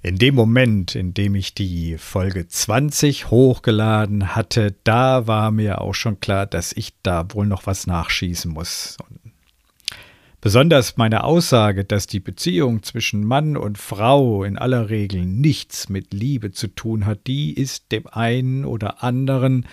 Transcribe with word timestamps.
In 0.00 0.16
dem 0.16 0.36
Moment, 0.36 0.94
in 0.94 1.12
dem 1.12 1.34
ich 1.34 1.54
die 1.54 1.98
Folge 1.98 2.46
20 2.46 3.30
hochgeladen 3.30 4.36
hatte, 4.36 4.76
da 4.84 5.26
war 5.26 5.50
mir 5.50 5.80
auch 5.80 5.94
schon 5.94 6.20
klar, 6.20 6.46
dass 6.46 6.72
ich 6.72 6.92
da 7.02 7.26
wohl 7.32 7.46
noch 7.46 7.66
was 7.66 7.88
nachschießen 7.88 8.50
muss. 8.50 8.96
Besonders 10.40 10.96
meine 10.96 11.24
Aussage, 11.24 11.84
dass 11.84 12.06
die 12.06 12.20
Beziehung 12.20 12.84
zwischen 12.84 13.24
Mann 13.24 13.56
und 13.56 13.76
Frau 13.76 14.44
in 14.44 14.56
aller 14.56 14.88
Regel 14.88 15.24
nichts 15.26 15.88
mit 15.88 16.14
Liebe 16.14 16.52
zu 16.52 16.68
tun 16.68 17.04
hat, 17.04 17.26
die 17.26 17.52
ist 17.52 17.90
dem 17.90 18.06
einen 18.06 18.64
oder 18.64 19.02
anderen 19.02 19.66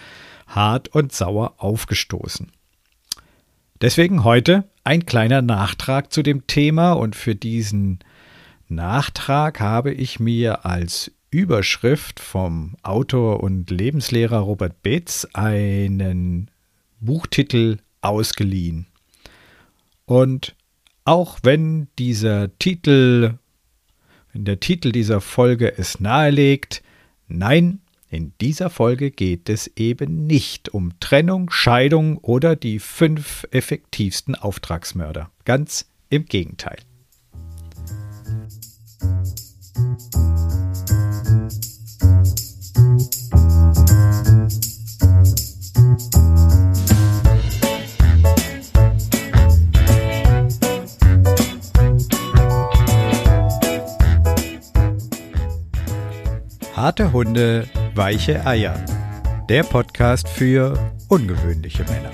hart 0.48 0.88
und 0.88 1.14
sauer 1.14 1.54
aufgestoßen. 1.58 2.52
Deswegen 3.80 4.24
heute 4.24 4.64
ein 4.84 5.06
kleiner 5.06 5.44
Nachtrag 5.44 6.12
zu 6.12 6.24
dem 6.24 6.48
Thema 6.48 6.94
und 6.94 7.16
für 7.16 7.36
diesen 7.36 8.00
Nachtrag 8.68 9.60
habe 9.60 9.94
ich 9.94 10.20
mir 10.20 10.66
als 10.66 11.12
Überschrift 11.30 12.20
vom 12.20 12.76
Autor 12.82 13.44
und 13.44 13.70
Lebenslehrer 13.70 14.40
Robert 14.40 14.82
Betz 14.82 15.28
einen 15.34 16.50
Buchtitel 17.00 17.78
ausgeliehen. 18.02 18.88
Und 20.06 20.56
auch 21.04 21.40
wenn 21.44 21.88
dieser 22.00 22.58
Titel, 22.58 23.36
wenn 24.34 24.46
der 24.46 24.60
Titel 24.60 24.92
dieser 24.92 25.22
Folge 25.22 25.78
es 25.78 26.00
nahelegt, 26.00 26.82
nein, 27.28 27.82
in 28.10 28.34
dieser 28.40 28.70
Folge 28.70 29.12
geht 29.12 29.50
es 29.50 29.68
eben 29.76 30.26
nicht 30.26 30.70
um 30.70 31.00
Trennung, 31.00 31.50
Scheidung 31.50 32.18
oder 32.20 32.56
die 32.56 32.80
fünf 32.80 33.46
effektivsten 33.52 34.36
Auftragsmörder. 34.36 35.32
Ganz 35.44 35.90
im 36.10 36.26
Gegenteil. 36.26 36.78
Harte 56.86 57.12
Hunde, 57.14 57.68
weiche 57.96 58.46
Eier. 58.46 58.76
Der 59.50 59.64
Podcast 59.64 60.30
für 60.30 60.78
ungewöhnliche 61.08 61.84
Männer. 61.86 62.12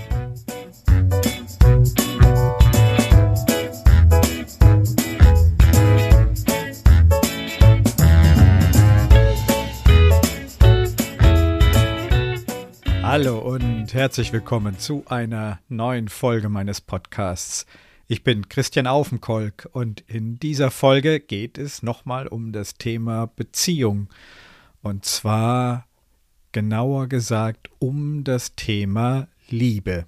Hallo 13.04 13.40
und 13.40 13.94
herzlich 13.94 14.32
willkommen 14.32 14.80
zu 14.80 15.04
einer 15.08 15.60
neuen 15.68 16.08
Folge 16.08 16.48
meines 16.48 16.80
Podcasts. 16.80 17.66
Ich 18.08 18.24
bin 18.24 18.48
Christian 18.48 18.88
Aufenkolk 18.88 19.68
und 19.74 20.00
in 20.08 20.40
dieser 20.40 20.72
Folge 20.72 21.20
geht 21.20 21.58
es 21.58 21.84
nochmal 21.84 22.28
um 22.28 22.54
das 22.54 22.76
Thema 22.76 23.26
Beziehung. 23.26 24.08
Und 24.82 25.06
zwar 25.06 25.88
genauer 26.52 27.08
gesagt 27.08 27.70
um 27.80 28.24
das 28.24 28.56
Thema 28.56 29.28
Liebe. 29.50 30.06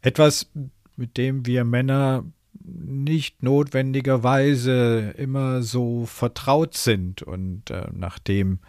Etwas, 0.00 0.50
mit 0.96 1.16
dem 1.16 1.46
wir 1.46 1.64
Männer 1.64 2.24
nicht 2.64 3.42
notwendigerweise 3.42 5.14
immer 5.16 5.62
so 5.62 6.06
vertraut 6.06 6.74
sind 6.74 7.22
und 7.22 7.70
äh, 7.70 7.88
nachdem 7.92 8.60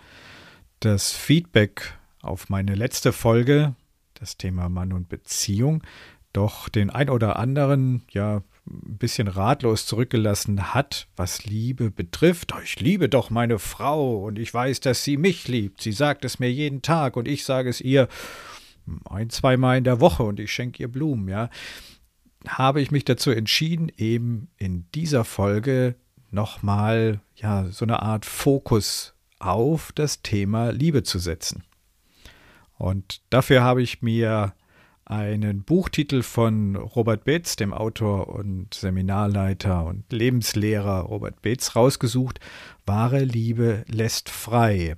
das 0.80 1.12
Feedback 1.12 1.98
auf 2.22 2.50
meine 2.50 2.76
letzte 2.76 3.12
Folge, 3.12 3.76
das 4.16 4.38
Thema 4.38 4.70
Mann 4.70 4.94
und 4.94 5.10
Beziehung, 5.10 5.84
doch 6.32 6.70
den 6.70 6.90
ein 6.90 7.10
oder 7.10 7.38
anderen 7.38 8.04
ja 8.10 8.42
ein 8.66 8.98
bisschen 8.98 9.28
ratlos 9.28 9.86
zurückgelassen 9.86 10.74
hat, 10.74 11.08
was 11.16 11.46
Liebe 11.46 11.92
betrifft. 11.92 12.54
Ich 12.64 12.80
liebe 12.80 13.10
doch 13.10 13.30
meine 13.30 13.60
Frau 13.60 14.24
und 14.24 14.40
ich 14.40 14.54
weiß, 14.54 14.80
dass 14.80 15.04
sie 15.04 15.18
mich 15.18 15.48
liebt. 15.48 15.82
Sie 15.82 15.92
sagt 15.92 16.24
es 16.24 16.40
mir 16.40 16.52
jeden 16.52 16.82
Tag 16.82 17.18
und 17.18 17.28
ich 17.28 17.44
sage 17.44 17.70
es 17.70 17.82
ihr 17.82 18.08
ein, 19.06 19.30
zweimal 19.30 19.78
in 19.78 19.84
der 19.84 20.00
Woche 20.00 20.24
und 20.24 20.40
ich 20.40 20.52
schenke 20.52 20.84
ihr 20.84 20.92
Blumen, 20.92 21.28
ja. 21.28 21.50
Habe 22.48 22.82
ich 22.82 22.92
mich 22.92 23.06
dazu 23.06 23.32
entschieden, 23.32 23.90
eben 23.98 24.50
in 24.58 24.86
dieser 24.94 25.24
Folge 25.24 25.96
nochmal 26.30 27.22
ja 27.36 27.66
so 27.72 27.86
eine 27.86 28.02
Art 28.02 28.26
Fokus 28.26 29.14
auf 29.40 29.92
das 29.94 30.22
Thema 30.22 30.72
Liebe 30.72 31.04
zu 31.04 31.20
setzen. 31.20 31.64
Und 32.78 33.22
dafür 33.30 33.62
habe 33.62 33.82
ich 33.82 34.02
mir 34.02 34.54
einen 35.14 35.62
Buchtitel 35.64 36.24
von 36.24 36.76
Robert 36.76 37.24
Betz, 37.24 37.56
dem 37.56 37.72
Autor 37.72 38.30
und 38.30 38.74
Seminarleiter 38.74 39.86
und 39.86 40.12
Lebenslehrer 40.12 41.02
Robert 41.02 41.44
Betz, 41.44 41.76
rausgesucht. 41.76 42.40
Wahre 42.88 43.24
Liebe 43.24 43.86
lässt 43.88 44.30
frei. 44.30 44.96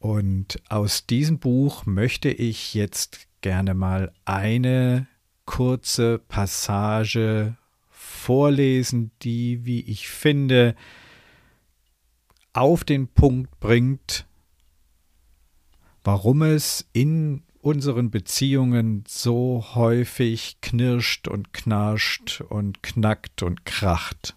Und 0.00 0.60
aus 0.68 1.06
diesem 1.06 1.38
Buch 1.38 1.86
möchte 1.86 2.28
ich 2.28 2.74
jetzt 2.74 3.28
gerne 3.40 3.74
mal 3.74 4.12
eine 4.24 5.06
kurze 5.44 6.18
Passage 6.18 7.56
vorlesen, 7.88 9.12
die, 9.22 9.64
wie 9.64 9.82
ich 9.82 10.08
finde, 10.08 10.74
auf 12.52 12.82
den 12.82 13.06
Punkt 13.06 13.60
bringt, 13.60 14.26
warum 16.02 16.42
es 16.42 16.88
in 16.92 17.44
unseren 17.60 18.10
Beziehungen 18.10 19.04
so 19.06 19.64
häufig 19.74 20.58
knirscht 20.62 21.28
und 21.28 21.52
knarscht 21.52 22.40
und 22.40 22.82
knackt 22.82 23.42
und 23.42 23.64
kracht. 23.64 24.34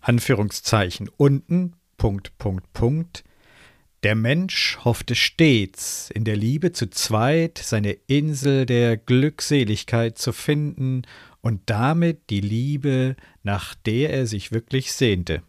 Anführungszeichen 0.00 1.10
unten, 1.16 1.74
Punkt, 1.96 2.36
Punkt, 2.38 2.72
Punkt. 2.72 3.24
Der 4.04 4.14
Mensch 4.14 4.78
hoffte 4.84 5.16
stets, 5.16 6.08
in 6.10 6.24
der 6.24 6.36
Liebe 6.36 6.72
zu 6.72 6.88
zweit 6.88 7.58
seine 7.58 7.92
Insel 8.06 8.64
der 8.64 8.96
Glückseligkeit 8.96 10.16
zu 10.18 10.32
finden 10.32 11.02
und 11.40 11.62
damit 11.66 12.30
die 12.30 12.40
Liebe, 12.40 13.16
nach 13.42 13.74
der 13.74 14.10
er 14.10 14.26
sich 14.26 14.52
wirklich 14.52 14.92
sehnte. 14.92 15.42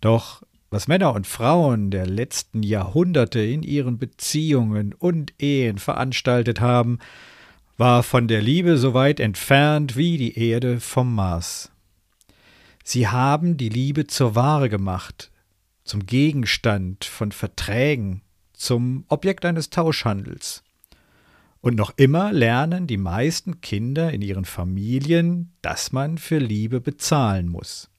Doch 0.00 0.42
was 0.70 0.86
Männer 0.86 1.12
und 1.14 1.26
Frauen 1.26 1.90
der 1.90 2.06
letzten 2.06 2.62
Jahrhunderte 2.62 3.40
in 3.40 3.62
ihren 3.64 3.98
Beziehungen 3.98 4.94
und 4.94 5.34
Ehen 5.42 5.78
veranstaltet 5.78 6.60
haben, 6.60 6.98
war 7.76 8.02
von 8.02 8.28
der 8.28 8.40
Liebe 8.40 8.76
so 8.76 8.94
weit 8.94 9.18
entfernt 9.20 9.96
wie 9.96 10.16
die 10.16 10.38
Erde 10.38 10.80
vom 10.80 11.14
Mars. 11.14 11.72
Sie 12.84 13.08
haben 13.08 13.56
die 13.56 13.68
Liebe 13.68 14.06
zur 14.06 14.34
Ware 14.34 14.68
gemacht, 14.68 15.30
zum 15.84 16.06
Gegenstand 16.06 17.04
von 17.04 17.32
Verträgen, 17.32 18.22
zum 18.52 19.04
Objekt 19.08 19.44
eines 19.44 19.70
Tauschhandels. 19.70 20.62
Und 21.60 21.76
noch 21.76 21.92
immer 21.96 22.32
lernen 22.32 22.86
die 22.86 22.96
meisten 22.96 23.60
Kinder 23.60 24.12
in 24.12 24.22
ihren 24.22 24.44
Familien, 24.44 25.52
dass 25.62 25.92
man 25.92 26.16
für 26.16 26.38
Liebe 26.38 26.80
bezahlen 26.80 27.48
muss. 27.48 27.89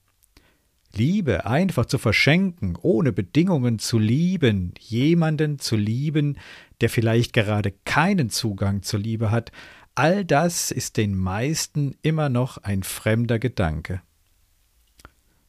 Liebe 0.95 1.45
einfach 1.45 1.85
zu 1.85 1.97
verschenken, 1.97 2.77
ohne 2.81 3.11
Bedingungen 3.11 3.79
zu 3.79 3.97
lieben, 3.97 4.73
jemanden 4.79 5.59
zu 5.59 5.75
lieben, 5.75 6.37
der 6.81 6.89
vielleicht 6.89 7.33
gerade 7.33 7.73
keinen 7.85 8.29
Zugang 8.29 8.81
zur 8.81 8.99
Liebe 8.99 9.31
hat, 9.31 9.51
all 9.95 10.25
das 10.25 10.71
ist 10.71 10.97
den 10.97 11.15
meisten 11.15 11.95
immer 12.01 12.29
noch 12.29 12.57
ein 12.57 12.83
fremder 12.83 13.39
Gedanke. 13.39 14.01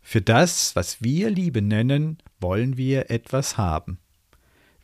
Für 0.01 0.21
das, 0.21 0.77
was 0.77 1.03
wir 1.03 1.31
Liebe 1.31 1.63
nennen, 1.63 2.19
wollen 2.41 2.77
wir 2.77 3.11
etwas 3.11 3.57
haben. 3.57 3.99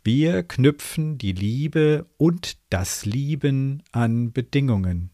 Wir 0.04 0.42
knüpfen 0.42 1.18
die 1.18 1.32
Liebe 1.32 2.06
und 2.16 2.56
das 2.70 3.04
Lieben 3.04 3.82
an 3.92 4.32
Bedingungen. 4.32 5.10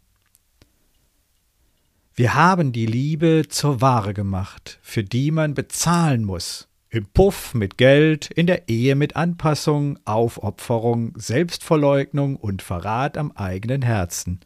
Wir 2.17 2.35
haben 2.35 2.71
die 2.71 2.87
Liebe 2.87 3.47
zur 3.49 3.81
Ware 3.81 4.15
gemacht, 4.15 4.79
für 4.83 5.03
die 5.03 5.33
man 5.33 5.55
bezahlen 5.55 6.23
muss. 6.23 6.69
Im 6.89 7.07
Puff 7.07 7.55
mit 7.55 7.77
Geld, 7.77 8.31
in 8.31 8.47
der 8.47 8.69
Ehe 8.69 8.95
mit 8.95 9.17
Anpassung, 9.17 9.99
Aufopferung, 10.05 11.13
Selbstverleugnung 11.17 12.37
und 12.37 12.63
Verrat 12.63 13.19
am 13.19 13.33
eigenen 13.33 13.83
Herzen. 13.83 14.39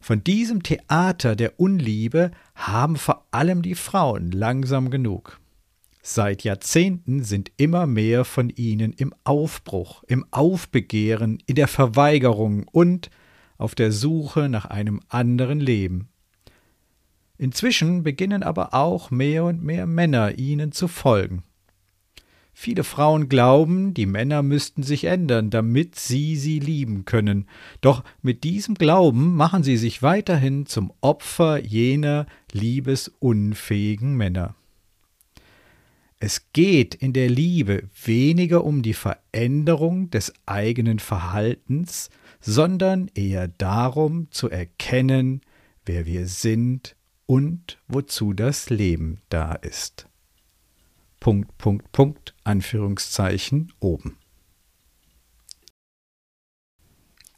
Von 0.00 0.24
diesem 0.24 0.64
Theater 0.64 1.36
der 1.36 1.60
Unliebe 1.60 2.32
haben 2.56 2.96
vor 2.96 3.24
allem 3.30 3.62
die 3.62 3.76
Frauen 3.76 4.32
langsam 4.32 4.90
genug. 4.90 5.38
Seit 6.02 6.42
Jahrzehnten 6.42 7.22
sind 7.22 7.52
immer 7.58 7.86
mehr 7.86 8.24
von 8.24 8.50
ihnen 8.50 8.92
im 8.92 9.14
Aufbruch, 9.22 10.02
im 10.08 10.26
Aufbegehren, 10.32 11.38
in 11.46 11.54
der 11.54 11.68
Verweigerung 11.68 12.66
und 12.72 13.08
auf 13.58 13.74
der 13.74 13.92
Suche 13.92 14.48
nach 14.48 14.64
einem 14.64 15.00
anderen 15.08 15.60
Leben. 15.60 16.08
Inzwischen 17.36 18.02
beginnen 18.02 18.42
aber 18.42 18.74
auch 18.74 19.10
mehr 19.10 19.44
und 19.44 19.62
mehr 19.62 19.86
Männer 19.86 20.38
ihnen 20.38 20.72
zu 20.72 20.88
folgen. 20.88 21.42
Viele 22.60 22.82
Frauen 22.82 23.28
glauben, 23.28 23.94
die 23.94 24.06
Männer 24.06 24.42
müssten 24.42 24.82
sich 24.82 25.04
ändern, 25.04 25.48
damit 25.48 25.94
sie 25.94 26.34
sie 26.34 26.58
lieben 26.58 27.04
können. 27.04 27.46
Doch 27.80 28.02
mit 28.20 28.42
diesem 28.42 28.74
Glauben 28.74 29.36
machen 29.36 29.62
sie 29.62 29.76
sich 29.76 30.02
weiterhin 30.02 30.66
zum 30.66 30.92
Opfer 31.00 31.64
jener 31.64 32.26
liebesunfähigen 32.50 34.16
Männer. 34.16 34.56
Es 36.18 36.52
geht 36.52 36.96
in 36.96 37.12
der 37.12 37.30
Liebe 37.30 37.84
weniger 38.04 38.64
um 38.64 38.82
die 38.82 38.94
Veränderung 38.94 40.10
des 40.10 40.32
eigenen 40.44 40.98
Verhaltens, 40.98 42.10
sondern 42.40 43.08
eher 43.14 43.48
darum 43.48 44.30
zu 44.30 44.50
erkennen, 44.50 45.40
wer 45.84 46.06
wir 46.06 46.26
sind 46.26 46.96
und 47.26 47.78
wozu 47.88 48.32
das 48.32 48.70
Leben 48.70 49.20
da 49.28 49.52
ist. 49.52 50.08
Punkt, 51.20 51.58
Punkt, 51.58 51.90
Punkt, 51.92 52.34
Anführungszeichen 52.44 53.72
oben. 53.80 54.16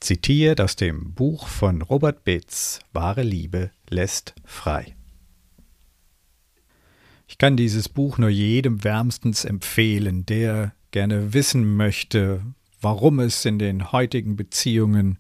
Zitiert 0.01 0.61
aus 0.61 0.77
dem 0.77 1.13
Buch 1.13 1.47
von 1.47 1.83
Robert 1.83 2.25
Bates 2.25 2.81
Wahre 2.93 3.23
Liebe 3.23 3.71
lässt 3.89 4.35
frei. 4.45 4.97
Ich 7.29 7.39
kann 7.39 7.57
dieses 7.57 7.89
Buch 7.89 8.19
nur 8.19 8.31
jedem 8.31 8.83
wärmstens 8.83 9.45
empfehlen, 9.45 10.27
der 10.27 10.75
gerne 10.91 11.33
wissen 11.33 11.77
möchte, 11.77 12.43
warum 12.81 13.21
es 13.21 13.45
in 13.45 13.59
den 13.59 13.93
heutigen 13.93 14.37
Beziehungen 14.37 15.19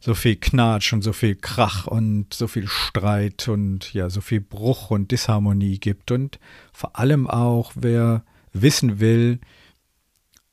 so 0.00 0.14
viel 0.14 0.36
Knatsch 0.36 0.92
und 0.92 1.02
so 1.02 1.12
viel 1.12 1.36
Krach 1.36 1.86
und 1.86 2.34
so 2.34 2.48
viel 2.48 2.66
Streit 2.66 3.46
und 3.46 3.94
ja, 3.94 4.10
so 4.10 4.20
viel 4.20 4.40
Bruch 4.40 4.90
und 4.90 5.12
Disharmonie 5.12 5.78
gibt 5.78 6.10
und 6.10 6.40
vor 6.72 6.98
allem 6.98 7.28
auch, 7.28 7.72
wer 7.76 8.24
wissen 8.52 8.98
will, 8.98 9.38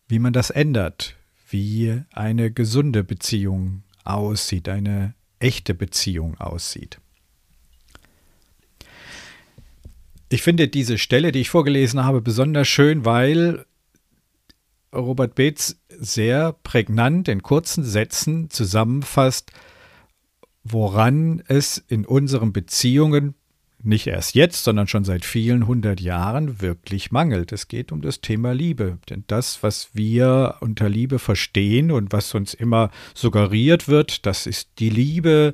wie 0.08 0.20
man 0.20 0.34
das 0.34 0.52
ändert, 0.52 1.16
wie 1.50 2.02
eine 2.12 2.52
gesunde 2.52 3.04
Beziehung 3.04 3.84
aussieht, 4.04 4.70
eine 4.70 5.16
echte 5.40 5.74
Beziehung 5.74 6.40
aussieht. 6.40 7.00
Ich 10.30 10.44
finde 10.44 10.68
diese 10.68 11.00
Stelle, 11.00 11.32
die 11.32 11.42
ich 11.42 11.50
vorgelesen 11.50 12.04
habe, 12.04 12.22
besonders 12.22 12.68
schön, 12.68 13.04
weil 13.04 13.66
Robert 14.94 15.36
Bates 15.36 15.80
sehr 15.90 16.54
prägnant 16.54 17.28
in 17.28 17.44
kurzen 17.44 17.84
Sätzen 17.84 18.50
zusammenfasst, 18.50 19.52
woran 20.64 21.42
es 21.48 21.78
in 21.88 22.06
unseren 22.06 22.54
Beziehungen 22.54 23.36
nicht 23.82 24.08
erst 24.08 24.36
jetzt, 24.36 24.64
sondern 24.64 24.88
schon 24.88 25.06
seit 25.06 25.24
vielen 25.24 25.66
hundert 25.66 26.02
Jahren 26.02 26.62
wirklich 26.62 27.12
mangelt. 27.12 27.52
Es 27.52 27.68
geht 27.68 27.92
um 27.92 28.02
das 28.02 28.20
Thema 28.22 28.54
Liebe. 28.54 29.00
Denn 29.10 29.24
das, 29.28 29.64
was 29.64 29.90
wir 29.94 30.56
unter 30.60 30.90
Liebe 30.90 31.20
verstehen 31.20 31.92
und 31.92 32.12
was 32.12 32.34
uns 32.36 32.54
immer 32.54 32.92
suggeriert 33.14 33.88
wird, 33.88 34.26
das 34.26 34.48
ist 34.48 34.70
die 34.80 34.90
Liebe 34.90 35.54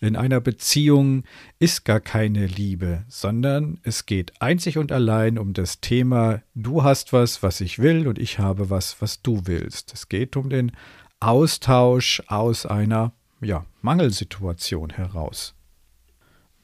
in 0.00 0.16
einer 0.16 0.40
Beziehung, 0.40 1.24
ist 1.58 1.84
gar 1.84 2.00
keine 2.00 2.46
Liebe, 2.46 3.04
sondern 3.08 3.78
es 3.82 4.06
geht 4.06 4.40
einzig 4.40 4.78
und 4.78 4.92
allein 4.92 5.38
um 5.38 5.52
das 5.52 5.80
Thema, 5.80 6.42
du 6.54 6.82
hast 6.82 7.12
was, 7.12 7.42
was 7.42 7.60
ich 7.60 7.78
will 7.78 8.08
und 8.08 8.18
ich 8.18 8.38
habe 8.38 8.70
was, 8.70 9.00
was 9.00 9.22
du 9.22 9.42
willst. 9.44 9.92
Es 9.92 10.08
geht 10.08 10.36
um 10.36 10.48
den 10.48 10.72
Austausch 11.20 12.22
aus 12.26 12.66
einer 12.66 13.12
ja, 13.40 13.66
Mangelsituation 13.82 14.90
heraus. 14.90 15.55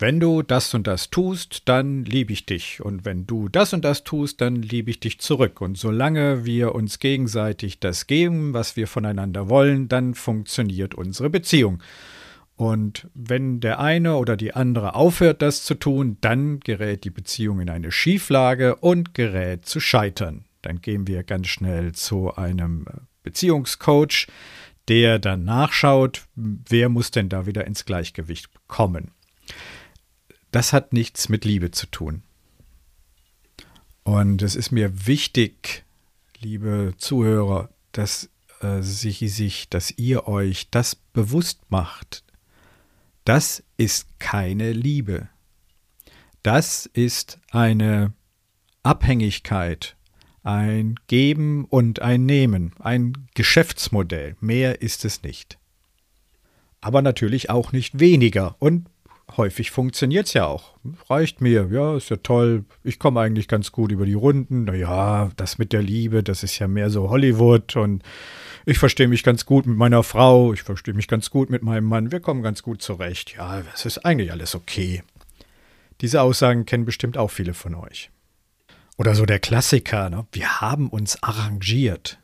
Wenn 0.02 0.18
du 0.18 0.42
das 0.42 0.74
und 0.74 0.88
das 0.88 1.10
tust, 1.10 1.68
dann 1.68 2.04
liebe 2.04 2.32
ich 2.32 2.44
dich. 2.44 2.84
Und 2.84 3.04
wenn 3.04 3.24
du 3.24 3.48
das 3.48 3.72
und 3.72 3.84
das 3.84 4.02
tust, 4.02 4.40
dann 4.40 4.56
liebe 4.56 4.90
ich 4.90 4.98
dich 4.98 5.20
zurück. 5.20 5.60
Und 5.60 5.78
solange 5.78 6.44
wir 6.44 6.74
uns 6.74 6.98
gegenseitig 6.98 7.78
das 7.78 8.08
geben, 8.08 8.52
was 8.52 8.74
wir 8.74 8.88
voneinander 8.88 9.48
wollen, 9.48 9.86
dann 9.86 10.14
funktioniert 10.14 10.96
unsere 10.96 11.30
Beziehung. 11.30 11.84
Und 12.56 13.06
wenn 13.14 13.60
der 13.60 13.78
eine 13.78 14.16
oder 14.16 14.36
die 14.36 14.54
andere 14.54 14.96
aufhört, 14.96 15.40
das 15.40 15.62
zu 15.62 15.76
tun, 15.76 16.16
dann 16.20 16.58
gerät 16.58 17.04
die 17.04 17.10
Beziehung 17.10 17.60
in 17.60 17.70
eine 17.70 17.92
Schieflage 17.92 18.74
und 18.74 19.14
gerät 19.14 19.66
zu 19.66 19.78
scheitern. 19.78 20.46
Dann 20.62 20.80
gehen 20.80 21.06
wir 21.06 21.22
ganz 21.22 21.46
schnell 21.46 21.92
zu 21.92 22.34
einem 22.34 22.86
Beziehungscoach, 23.22 24.26
der 24.88 25.20
dann 25.20 25.44
nachschaut, 25.44 26.22
wer 26.34 26.88
muss 26.88 27.12
denn 27.12 27.28
da 27.28 27.46
wieder 27.46 27.68
ins 27.68 27.84
Gleichgewicht 27.84 28.50
kommen. 28.66 29.12
Das 30.52 30.72
hat 30.72 30.92
nichts 30.92 31.28
mit 31.28 31.44
Liebe 31.44 31.70
zu 31.70 31.86
tun. 31.86 32.22
Und 34.04 34.42
es 34.42 34.54
ist 34.54 34.70
mir 34.70 35.06
wichtig, 35.06 35.84
liebe 36.38 36.94
Zuhörer, 36.98 37.70
dass 37.92 38.28
äh, 38.60 38.82
sich, 38.82 39.18
sich, 39.32 39.70
dass 39.70 39.90
ihr 39.92 40.28
euch 40.28 40.70
das 40.70 40.94
bewusst 40.94 41.60
macht. 41.70 42.22
Das 43.24 43.62
ist 43.78 44.18
keine 44.18 44.72
Liebe. 44.72 45.28
Das 46.42 46.86
ist 46.86 47.38
eine 47.50 48.12
Abhängigkeit, 48.82 49.96
ein 50.42 50.96
Geben 51.06 51.64
und 51.64 52.02
ein 52.02 52.26
Nehmen, 52.26 52.74
ein 52.78 53.28
Geschäftsmodell. 53.34 54.36
Mehr 54.40 54.82
ist 54.82 55.04
es 55.06 55.22
nicht. 55.22 55.58
Aber 56.80 57.00
natürlich 57.00 57.48
auch 57.48 57.72
nicht 57.72 58.00
weniger. 58.00 58.56
Und 58.58 58.88
häufig 59.36 59.70
funktioniert 59.70 60.26
es 60.26 60.34
ja 60.34 60.46
auch. 60.46 60.74
Reicht 61.08 61.40
mir, 61.40 61.68
ja, 61.70 61.96
ist 61.96 62.10
ja 62.10 62.16
toll. 62.16 62.64
Ich 62.84 62.98
komme 62.98 63.20
eigentlich 63.20 63.48
ganz 63.48 63.72
gut 63.72 63.92
über 63.92 64.06
die 64.06 64.14
Runden. 64.14 64.64
Naja, 64.64 65.30
das 65.36 65.58
mit 65.58 65.72
der 65.72 65.82
Liebe, 65.82 66.22
das 66.22 66.42
ist 66.42 66.58
ja 66.58 66.68
mehr 66.68 66.90
so 66.90 67.10
Hollywood 67.10 67.76
und 67.76 68.02
ich 68.64 68.78
verstehe 68.78 69.08
mich 69.08 69.24
ganz 69.24 69.44
gut 69.44 69.66
mit 69.66 69.76
meiner 69.76 70.02
Frau, 70.02 70.52
ich 70.52 70.62
verstehe 70.62 70.94
mich 70.94 71.08
ganz 71.08 71.30
gut 71.30 71.50
mit 71.50 71.62
meinem 71.62 71.84
Mann, 71.84 72.12
wir 72.12 72.20
kommen 72.20 72.42
ganz 72.42 72.62
gut 72.62 72.80
zurecht. 72.80 73.34
Ja, 73.36 73.62
es 73.74 73.84
ist 73.84 74.04
eigentlich 74.04 74.30
alles 74.30 74.54
okay. 74.54 75.02
Diese 76.00 76.22
Aussagen 76.22 76.64
kennen 76.64 76.84
bestimmt 76.84 77.18
auch 77.18 77.30
viele 77.30 77.54
von 77.54 77.74
euch. 77.74 78.10
Oder 78.98 79.14
so 79.14 79.26
der 79.26 79.40
Klassiker, 79.40 80.10
ne? 80.10 80.26
wir 80.32 80.60
haben 80.60 80.88
uns 80.88 81.22
arrangiert. 81.22 82.18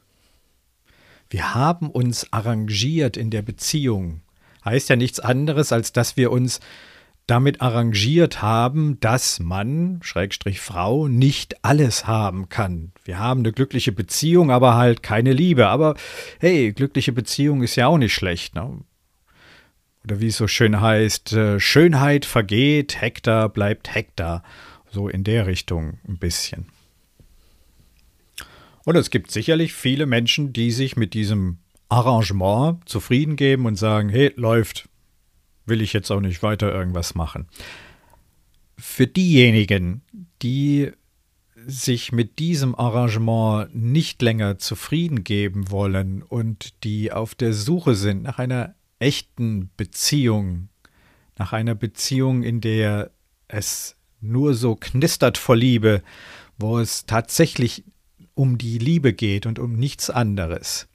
Wir 1.31 1.55
haben 1.55 1.91
uns 1.91 2.33
arrangiert 2.33 3.17
in 3.17 3.31
der 3.31 3.43
Beziehung. 3.43 4.23
Heißt 4.65 4.89
ja 4.89 4.97
nichts 4.97 5.21
anderes, 5.21 5.73
als 5.73 5.93
dass 5.93 6.17
wir 6.17 6.31
uns 6.31 6.61
damit 7.29 7.61
arrangiert 7.61 8.43
haben, 8.43 8.99
dass 9.01 9.39
Mann, 9.39 10.01
Schrägstrich 10.03 10.61
Frau, 10.61 11.09
nicht 11.09 11.63
alles 11.63 12.07
haben 12.07 12.49
kann. 12.49 12.93
Wir 13.05 13.19
haben 13.19 13.41
eine 13.41 13.53
glückliche 13.53 13.93
Beziehung, 13.93 14.51
aber 14.51 14.75
halt 14.77 15.03
keine 15.03 15.33
Liebe. 15.33 15.69
Aber 15.69 15.95
hey, 16.41 16.73
glückliche 16.73 17.13
Beziehung 17.13 17.63
ist 17.63 17.77
ja 17.77 17.87
auch 17.87 17.99
nicht 17.99 18.15
schlecht. 18.15 18.55
Ne? 18.55 18.81
Oder 20.05 20.21
wie 20.21 20.29
es 20.29 20.39
so 20.39 20.49
schön 20.49 20.81
heißt, 20.81 21.35
äh, 21.35 21.61
Schönheit 21.61 22.25
vergeht, 22.25 23.01
Hektar 23.01 23.51
bleibt 23.51 23.95
Hektar. 23.95 24.43
So 24.91 25.09
in 25.09 25.23
der 25.23 25.47
Richtung 25.47 25.99
ein 26.09 26.17
bisschen. 26.17 26.67
Und 28.87 28.97
es 28.97 29.11
gibt 29.11 29.31
sicherlich 29.31 29.75
viele 29.75 30.07
Menschen, 30.07 30.55
die 30.55 30.71
sich 30.71 30.97
mit 30.97 31.13
diesem 31.13 31.59
Arrangement 31.91 32.89
zufrieden 32.89 33.37
geben 33.37 33.67
und 33.67 33.77
sagen, 33.77 34.09
hey, 34.09 34.33
läuft, 34.37 34.89
will 35.69 35.83
ich 35.83 35.93
jetzt 35.93 36.11
auch 36.11 36.21
nicht 36.21 36.43
weiter 36.43 36.73
irgendwas 36.73 37.15
machen. 37.15 37.49
Für 38.77 39.07
diejenigen, 39.07 40.03
die 40.43 40.93
sich 41.67 42.13
mit 42.13 42.39
diesem 42.39 42.75
Arrangement 42.75 43.75
nicht 43.75 44.23
länger 44.23 44.59
zufrieden 44.59 45.25
geben 45.25 45.71
wollen 45.71 46.23
und 46.23 46.85
die 46.85 47.13
auf 47.13 47.35
der 47.35 47.53
Suche 47.53 47.95
sind 47.95 48.23
nach 48.23 48.39
einer 48.39 48.75
echten 48.99 49.71
Beziehung, 49.77 50.69
nach 51.37 51.53
einer 51.53 51.75
Beziehung, 51.75 52.43
in 52.43 52.61
der 52.61 53.11
es 53.49 53.97
nur 54.21 54.55
so 54.55 54.77
knistert 54.77 55.39
vor 55.39 55.57
Liebe, 55.57 56.03
wo 56.59 56.79
es 56.79 57.07
tatsächlich 57.07 57.85
um 58.35 58.59
die 58.59 58.79
Liebe 58.79 59.13
geht 59.13 59.47
und 59.47 59.59
um 59.59 59.77
nichts 59.77 60.11
anderes. 60.11 60.89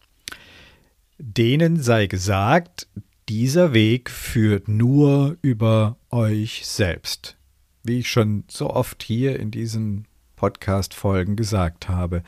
Denen 1.17 1.81
sei 1.81 2.07
gesagt, 2.07 2.87
dieser 3.29 3.73
Weg 3.73 4.09
führt 4.09 4.67
nur 4.67 5.37
über 5.41 5.97
euch 6.09 6.65
selbst. 6.65 7.37
Wie 7.83 7.99
ich 7.99 8.09
schon 8.09 8.43
so 8.49 8.69
oft 8.69 9.03
hier 9.03 9.39
in 9.39 9.51
diesen 9.51 10.07
Podcast-Folgen 10.35 11.35
gesagt 11.35 11.87
habe, 11.87 12.23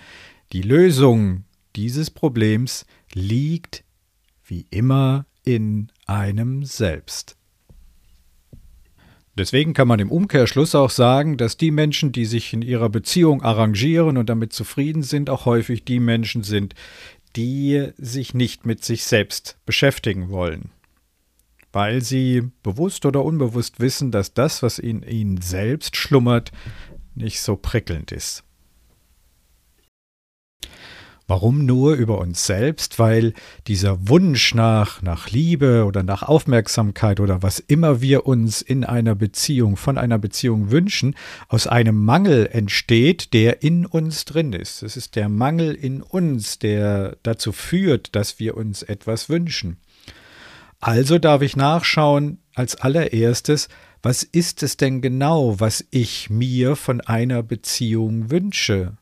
die 0.53 0.61
Lösung 0.61 1.43
dieses 1.75 2.11
Problems 2.11 2.85
liegt 3.13 3.83
wie 4.45 4.65
immer 4.69 5.25
in 5.43 5.91
einem 6.05 6.63
selbst. 6.63 7.35
Deswegen 9.37 9.73
kann 9.73 9.89
man 9.89 9.99
im 9.99 10.11
Umkehrschluss 10.11 10.75
auch 10.75 10.89
sagen, 10.89 11.35
dass 11.35 11.57
die 11.57 11.71
Menschen, 11.71 12.13
die 12.13 12.25
sich 12.25 12.53
in 12.53 12.61
ihrer 12.61 12.87
Beziehung 12.87 13.41
arrangieren 13.41 14.15
und 14.15 14.29
damit 14.29 14.53
zufrieden 14.53 15.03
sind, 15.03 15.29
auch 15.29 15.45
häufig 15.45 15.83
die 15.83 15.99
Menschen 15.99 16.43
sind, 16.43 16.73
die 17.35 17.89
sich 17.97 18.33
nicht 18.33 18.65
mit 18.65 18.85
sich 18.85 19.03
selbst 19.03 19.57
beschäftigen 19.65 20.29
wollen 20.29 20.69
weil 21.75 22.01
sie 22.01 22.41
bewusst 22.63 23.05
oder 23.05 23.25
unbewusst 23.25 23.81
wissen, 23.81 24.09
dass 24.09 24.33
das, 24.33 24.63
was 24.63 24.79
in 24.79 25.03
ihnen 25.03 25.41
selbst 25.41 25.97
schlummert, 25.97 26.53
nicht 27.15 27.41
so 27.41 27.57
prickelnd 27.57 28.13
ist. 28.13 28.45
Warum 31.27 31.65
nur 31.65 31.95
über 31.95 32.19
uns 32.19 32.45
selbst? 32.45 32.97
Weil 32.97 33.33
dieser 33.67 34.07
Wunsch 34.07 34.53
nach, 34.53 35.01
nach 35.01 35.29
Liebe 35.31 35.83
oder 35.83 36.01
nach 36.01 36.23
Aufmerksamkeit 36.23 37.19
oder 37.19 37.43
was 37.43 37.59
immer 37.59 37.99
wir 37.99 38.25
uns 38.25 38.61
in 38.61 38.85
einer 38.85 39.15
Beziehung, 39.15 39.75
von 39.75 39.97
einer 39.97 40.17
Beziehung 40.17 40.71
wünschen, 40.71 41.13
aus 41.49 41.67
einem 41.67 42.05
Mangel 42.05 42.47
entsteht, 42.53 43.33
der 43.33 43.63
in 43.63 43.85
uns 43.85 44.23
drin 44.23 44.53
ist. 44.53 44.81
Es 44.81 44.95
ist 44.95 45.17
der 45.17 45.27
Mangel 45.27 45.73
in 45.73 46.01
uns, 46.01 46.57
der 46.57 47.17
dazu 47.23 47.51
führt, 47.51 48.15
dass 48.15 48.39
wir 48.39 48.55
uns 48.55 48.81
etwas 48.81 49.27
wünschen. 49.27 49.75
Also 50.87 51.17
darf 51.17 51.41
ich 51.41 51.55
nachschauen 51.55 52.37
als 52.53 52.75
allererstes, 52.75 53.69
was 54.03 54.21
ist 54.21 54.61
es 54.61 54.77
denn 54.77 55.01
genau, 55.01 55.59
was 55.59 55.83
ich 55.89 56.29
mir 56.29 56.75
von 56.75 57.01
einer 57.01 57.41
Beziehung 57.41 58.29
wünsche? 58.29 58.95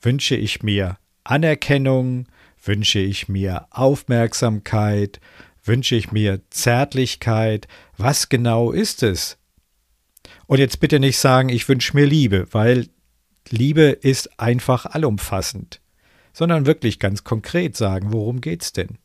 Wünsche 0.00 0.36
ich 0.36 0.62
mir 0.62 0.98
Anerkennung, 1.24 2.28
wünsche 2.62 3.00
ich 3.00 3.28
mir 3.28 3.66
Aufmerksamkeit, 3.70 5.18
wünsche 5.64 5.96
ich 5.96 6.12
mir 6.12 6.42
Zärtlichkeit, 6.50 7.66
was 7.96 8.28
genau 8.28 8.70
ist 8.70 9.02
es? 9.02 9.36
Und 10.46 10.60
jetzt 10.60 10.78
bitte 10.78 11.00
nicht 11.00 11.18
sagen, 11.18 11.48
ich 11.48 11.68
wünsche 11.68 11.96
mir 11.96 12.06
Liebe, 12.06 12.46
weil 12.52 12.86
Liebe 13.48 13.82
ist 13.82 14.38
einfach 14.38 14.86
allumfassend, 14.86 15.80
sondern 16.32 16.66
wirklich 16.66 17.00
ganz 17.00 17.24
konkret 17.24 17.76
sagen, 17.76 18.12
worum 18.12 18.40
geht's 18.40 18.72
denn? 18.72 18.98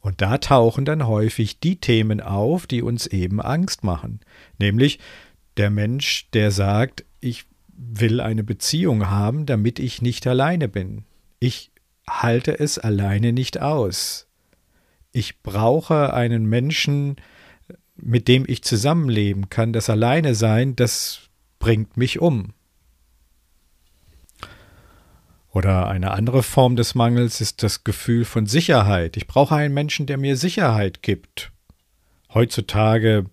Und 0.00 0.22
da 0.22 0.38
tauchen 0.38 0.84
dann 0.84 1.06
häufig 1.06 1.60
die 1.60 1.76
Themen 1.76 2.20
auf, 2.20 2.66
die 2.66 2.82
uns 2.82 3.06
eben 3.06 3.40
Angst 3.40 3.84
machen, 3.84 4.20
nämlich 4.58 4.98
der 5.56 5.70
Mensch, 5.70 6.30
der 6.32 6.50
sagt, 6.52 7.04
ich 7.20 7.46
will 7.76 8.20
eine 8.20 8.44
Beziehung 8.44 9.10
haben, 9.10 9.44
damit 9.44 9.78
ich 9.78 10.02
nicht 10.02 10.26
alleine 10.26 10.68
bin. 10.68 11.04
Ich 11.40 11.72
halte 12.08 12.58
es 12.58 12.78
alleine 12.78 13.32
nicht 13.32 13.60
aus. 13.60 14.28
Ich 15.12 15.42
brauche 15.42 16.12
einen 16.14 16.46
Menschen, 16.46 17.16
mit 17.96 18.28
dem 18.28 18.44
ich 18.46 18.62
zusammenleben 18.62 19.48
kann. 19.48 19.72
Das 19.72 19.90
Alleine 19.90 20.34
sein, 20.34 20.76
das 20.76 21.28
bringt 21.58 21.96
mich 21.96 22.20
um. 22.20 22.52
Oder 25.52 25.88
eine 25.88 26.10
andere 26.10 26.42
Form 26.42 26.76
des 26.76 26.94
Mangels 26.94 27.40
ist 27.40 27.62
das 27.62 27.84
Gefühl 27.84 28.24
von 28.24 28.46
Sicherheit. 28.46 29.16
Ich 29.16 29.26
brauche 29.26 29.54
einen 29.54 29.74
Menschen, 29.74 30.06
der 30.06 30.18
mir 30.18 30.36
Sicherheit 30.36 31.02
gibt. 31.02 31.52
Heutzutage 32.32 33.24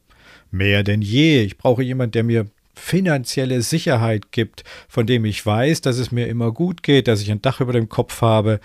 mehr 0.50 0.84
denn 0.84 1.02
je. 1.02 1.42
Ich 1.42 1.58
brauche 1.58 1.84
jemanden, 1.84 2.14
der 2.14 2.24
mir 2.24 2.46
finanzielle 2.74 3.62
Sicherheit 3.62 4.32
gibt, 4.32 4.64
von 4.88 5.06
dem 5.06 5.26
ich 5.26 5.46
weiß, 5.46 5.82
dass 5.82 5.98
es 5.98 6.12
mir 6.12 6.28
immer 6.28 6.52
gut 6.52 6.84
geht, 6.84 7.08
dass 7.08 7.22
ich 7.22 7.32
ein 7.32 7.42
Dach 7.42 7.62
über 7.62 7.74
dem 7.74 7.90
Kopf 7.90 8.22
habe, 8.22 8.60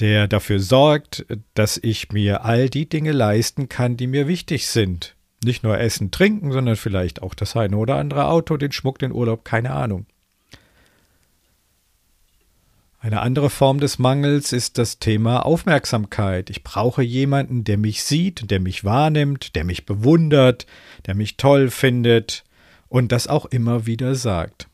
der 0.00 0.28
dafür 0.28 0.60
sorgt, 0.60 1.26
dass 1.54 1.78
ich 1.82 2.12
mir 2.12 2.44
all 2.44 2.68
die 2.68 2.88
Dinge 2.88 3.12
leisten 3.12 3.68
kann, 3.68 3.96
die 3.96 4.06
mir 4.06 4.28
wichtig 4.28 4.66
sind. 4.68 5.16
Nicht 5.44 5.62
nur 5.62 5.78
Essen, 5.78 6.10
Trinken, 6.10 6.52
sondern 6.52 6.76
vielleicht 6.76 7.22
auch 7.22 7.34
das 7.34 7.56
eine 7.56 7.76
oder 7.76 7.96
andere 7.96 8.28
Auto, 8.28 8.56
den 8.56 8.72
Schmuck, 8.72 8.98
den 8.98 9.12
Urlaub, 9.12 9.44
keine 9.44 9.72
Ahnung. 9.72 10.06
Eine 13.08 13.22
andere 13.22 13.48
Form 13.48 13.80
des 13.80 13.98
Mangels 13.98 14.52
ist 14.52 14.76
das 14.76 14.98
Thema 14.98 15.46
Aufmerksamkeit. 15.46 16.50
Ich 16.50 16.62
brauche 16.62 17.00
jemanden, 17.00 17.64
der 17.64 17.78
mich 17.78 18.02
sieht, 18.02 18.50
der 18.50 18.60
mich 18.60 18.84
wahrnimmt, 18.84 19.56
der 19.56 19.64
mich 19.64 19.86
bewundert, 19.86 20.66
der 21.06 21.14
mich 21.14 21.38
toll 21.38 21.70
findet, 21.70 22.44
und 22.90 23.10
das 23.10 23.26
auch 23.26 23.46
immer 23.46 23.86
wieder 23.86 24.14
sagt. 24.14 24.68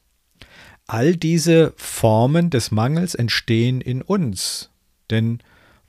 All 0.89 1.15
diese 1.15 1.75
Formen 1.77 2.51
des 2.51 2.73
Mangels 2.73 3.15
entstehen 3.15 3.81
in 3.81 4.03
uns. 4.03 4.71
Denn 5.11 5.39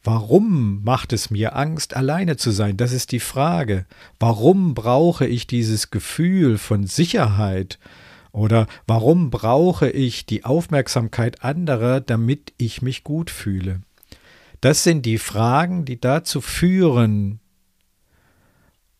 warum 0.03 0.83
macht 0.83 1.13
es 1.13 1.31
mir 1.31 1.55
Angst, 1.55 1.95
alleine 1.95 2.37
zu 2.37 2.51
sein? 2.51 2.77
Das 2.77 2.91
ist 2.91 3.11
die 3.11 3.19
Frage. 3.19 3.87
Warum 4.19 4.75
brauche 4.75 5.25
ich 5.25 5.47
dieses 5.47 5.89
Gefühl 5.89 6.59
von 6.59 6.85
Sicherheit? 6.85 7.79
Oder 8.35 8.67
warum 8.85 9.29
brauche 9.29 9.89
ich 9.89 10.25
die 10.25 10.43
Aufmerksamkeit 10.43 11.41
anderer, 11.41 12.01
damit 12.01 12.51
ich 12.57 12.81
mich 12.81 13.05
gut 13.05 13.29
fühle? 13.29 13.81
Das 14.59 14.83
sind 14.83 15.05
die 15.05 15.19
Fragen, 15.19 15.85
die 15.85 16.01
dazu 16.01 16.41
führen, 16.41 17.39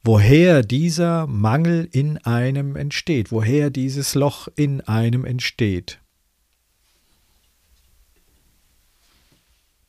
woher 0.06 0.64
dieser 0.64 1.28
Mangel 1.28 1.90
in 1.92 2.18
einem 2.20 2.78
entsteht, 2.78 3.30
woher 3.30 3.70
dieses 3.72 4.16
Loch 4.16 4.48
in 4.56 4.80
einem 4.80 5.26
entsteht. 5.26 6.00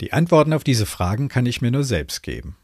Die 0.01 0.13
Antworten 0.13 0.55
auf 0.55 0.65
diese 0.65 0.87
Fragen 0.87 1.29
kann 1.29 1.47
ich 1.47 1.63
mir 1.63 1.71
nur 1.71 1.85
selbst 1.85 2.25
geben. 2.25 2.57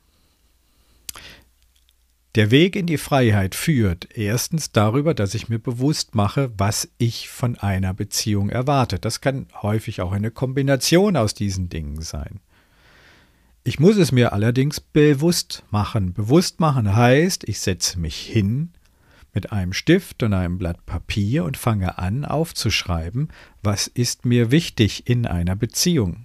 Der 2.35 2.51
Weg 2.51 2.77
in 2.77 2.87
die 2.87 2.97
Freiheit 2.97 3.55
führt 3.55 4.17
erstens 4.17 4.73
darüber, 4.73 5.13
dass 5.13 5.35
ich 5.35 5.51
mir 5.51 5.59
bewusst 5.59 6.15
mache, 6.15 6.51
was 6.57 6.89
ich 6.97 7.29
von 7.29 7.59
einer 7.59 7.93
Beziehung 7.93 8.49
erwarte. 8.49 8.99
Das 8.99 9.21
kann 9.21 9.49
häufig 9.61 10.01
auch 10.01 10.13
eine 10.13 10.31
Kombination 10.31 11.19
aus 11.19 11.35
diesen 11.35 11.69
Dingen 11.69 12.01
sein. 12.01 12.41
Ich 13.65 13.79
muss 13.79 13.97
es 13.99 14.13
mir 14.13 14.33
allerdings 14.33 14.81
bewusst 14.81 15.63
machen. 15.71 16.15
Bewusst 16.15 16.59
machen 16.59 16.97
heißt, 16.97 17.47
ich 17.47 17.61
setze 17.61 18.01
mich 18.01 18.17
hin 18.17 18.71
mit 19.35 19.53
einem 19.53 19.75
Stift 19.75 20.23
und 20.23 20.33
einem 20.33 20.57
Blatt 20.57 20.87
Papier 20.87 21.45
und 21.45 21.59
fange 21.59 21.99
an 21.99 22.25
aufzuschreiben, 22.25 23.29
was 23.63 23.89
ist 23.89 24.25
mir 24.25 24.51
wichtig 24.51 25.07
in 25.07 25.27
einer 25.27 25.55
Beziehung. 25.55 26.25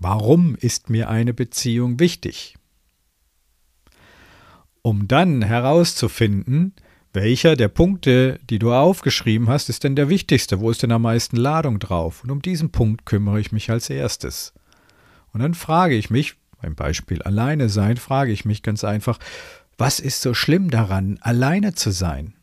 Warum 0.00 0.54
ist 0.56 0.88
mir 0.88 1.10
eine 1.10 1.34
Beziehung 1.34 2.00
wichtig? 2.00 2.56
Um 4.86 5.08
dann 5.08 5.40
herauszufinden, 5.40 6.74
welcher 7.14 7.56
der 7.56 7.68
Punkte, 7.68 8.38
die 8.50 8.58
du 8.58 8.74
aufgeschrieben 8.74 9.48
hast, 9.48 9.70
ist 9.70 9.82
denn 9.82 9.96
der 9.96 10.10
wichtigste? 10.10 10.60
Wo 10.60 10.70
ist 10.70 10.82
denn 10.82 10.92
am 10.92 11.00
meisten 11.00 11.38
Ladung 11.38 11.78
drauf? 11.78 12.22
Und 12.22 12.30
um 12.30 12.42
diesen 12.42 12.70
Punkt 12.70 13.06
kümmere 13.06 13.40
ich 13.40 13.50
mich 13.50 13.70
als 13.70 13.88
erstes. 13.88 14.52
Und 15.32 15.40
dann 15.40 15.54
frage 15.54 15.94
ich 15.94 16.10
mich, 16.10 16.34
beim 16.60 16.74
Beispiel 16.74 17.22
alleine 17.22 17.70
sein, 17.70 17.96
frage 17.96 18.30
ich 18.30 18.44
mich 18.44 18.62
ganz 18.62 18.84
einfach, 18.84 19.18
was 19.78 20.00
ist 20.00 20.20
so 20.20 20.34
schlimm 20.34 20.68
daran, 20.68 21.16
alleine 21.22 21.74
zu 21.74 21.90
sein? 21.90 22.34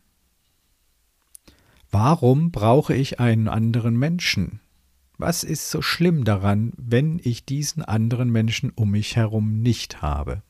Warum 1.91 2.49
brauche 2.49 2.95
ich 2.95 3.19
einen 3.19 3.49
anderen 3.49 3.99
Menschen? 3.99 4.61
Was 5.19 5.43
ist 5.43 5.69
so 5.69 5.83
schlimm 5.83 6.23
daran, 6.23 6.73
wenn 6.75 7.21
ich 7.23 7.45
diesen 7.45 7.83
anderen 7.83 8.31
Menschen 8.31 8.71
um 8.71 8.89
mich 8.89 9.15
herum 9.15 9.61
nicht 9.61 10.01
habe? 10.01 10.41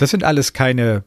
Das 0.00 0.08
sind 0.08 0.24
alles 0.24 0.54
keine 0.54 1.04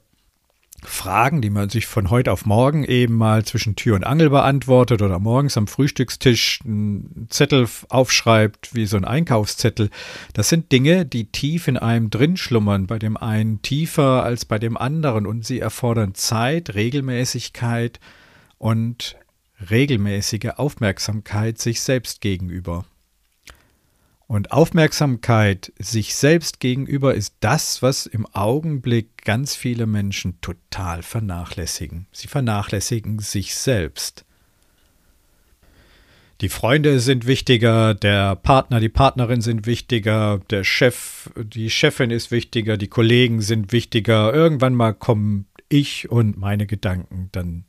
Fragen, 0.84 1.42
die 1.42 1.50
man 1.50 1.70
sich 1.70 1.88
von 1.88 2.12
heute 2.12 2.32
auf 2.32 2.46
morgen 2.46 2.84
eben 2.84 3.16
mal 3.16 3.44
zwischen 3.44 3.76
Tür 3.76 3.96
und 3.96 4.04
Angel 4.04 4.30
beantwortet 4.30 5.02
oder 5.02 5.18
morgens 5.18 5.58
am 5.58 5.66
Frühstückstisch 5.66 6.60
einen 6.64 7.26
Zettel 7.32 7.68
aufschreibt, 7.90 8.76
wie 8.76 8.86
so 8.86 8.96
ein 8.96 9.04
Einkaufszettel. 9.04 9.90
Das 10.34 10.50
sind 10.50 10.72
Dinge, 10.72 11.08
die 11.08 11.26
tief 11.26 11.68
in 11.68 11.78
einem 11.78 12.12
drin 12.12 12.38
schlummern, 12.38 12.86
bei 12.86 13.00
dem 13.00 13.18
einen 13.18 13.64
tiefer 13.64 14.24
als 14.24 14.46
bei 14.46 14.60
dem 14.60 14.78
anderen 14.78 15.26
und 15.26 15.44
sie 15.44 15.60
erfordern 15.60 16.14
Zeit, 16.14 16.76
Regelmäßigkeit 16.76 18.00
und 18.60 19.16
regelmäßige 19.72 20.52
Aufmerksamkeit 20.58 21.58
sich 21.58 21.82
selbst 21.82 22.22
gegenüber. 22.22 22.86
Und 24.28 24.52
Aufmerksamkeit 24.52 25.74
sich 25.78 26.16
selbst 26.16 26.60
gegenüber 26.60 27.14
ist 27.14 27.36
das, 27.40 27.82
was 27.82 28.06
im 28.06 28.26
Augenblick 28.28 29.24
ganz 29.24 29.56
viele 29.56 29.86
Menschen 29.86 30.40
total 30.42 31.04
vernachlässigen. 31.04 32.08
Sie 32.12 32.28
vernachlässigen 32.28 33.20
sich 33.20 33.56
selbst. 33.56 34.26
Die 36.42 36.50
Freunde 36.50 37.00
sind 37.00 37.28
wichtiger, 37.28 37.94
der 37.94 38.36
Partner, 38.36 38.80
die 38.80 38.90
Partnerin 38.90 39.42
sind 39.42 39.66
wichtiger, 39.66 40.42
der 40.50 40.64
Chef, 40.64 41.30
die 41.38 41.70
Chefin 41.70 42.12
ist 42.12 42.32
wichtiger, 42.32 42.76
die 42.76 42.88
Kollegen 42.88 43.40
sind 43.42 43.72
wichtiger. 43.72 44.34
Irgendwann 44.34 44.74
mal 44.74 44.94
kommen 44.94 45.46
ich 45.70 46.10
und 46.10 46.38
meine 46.38 46.66
Gedanken 46.66 47.30
dann 47.32 47.66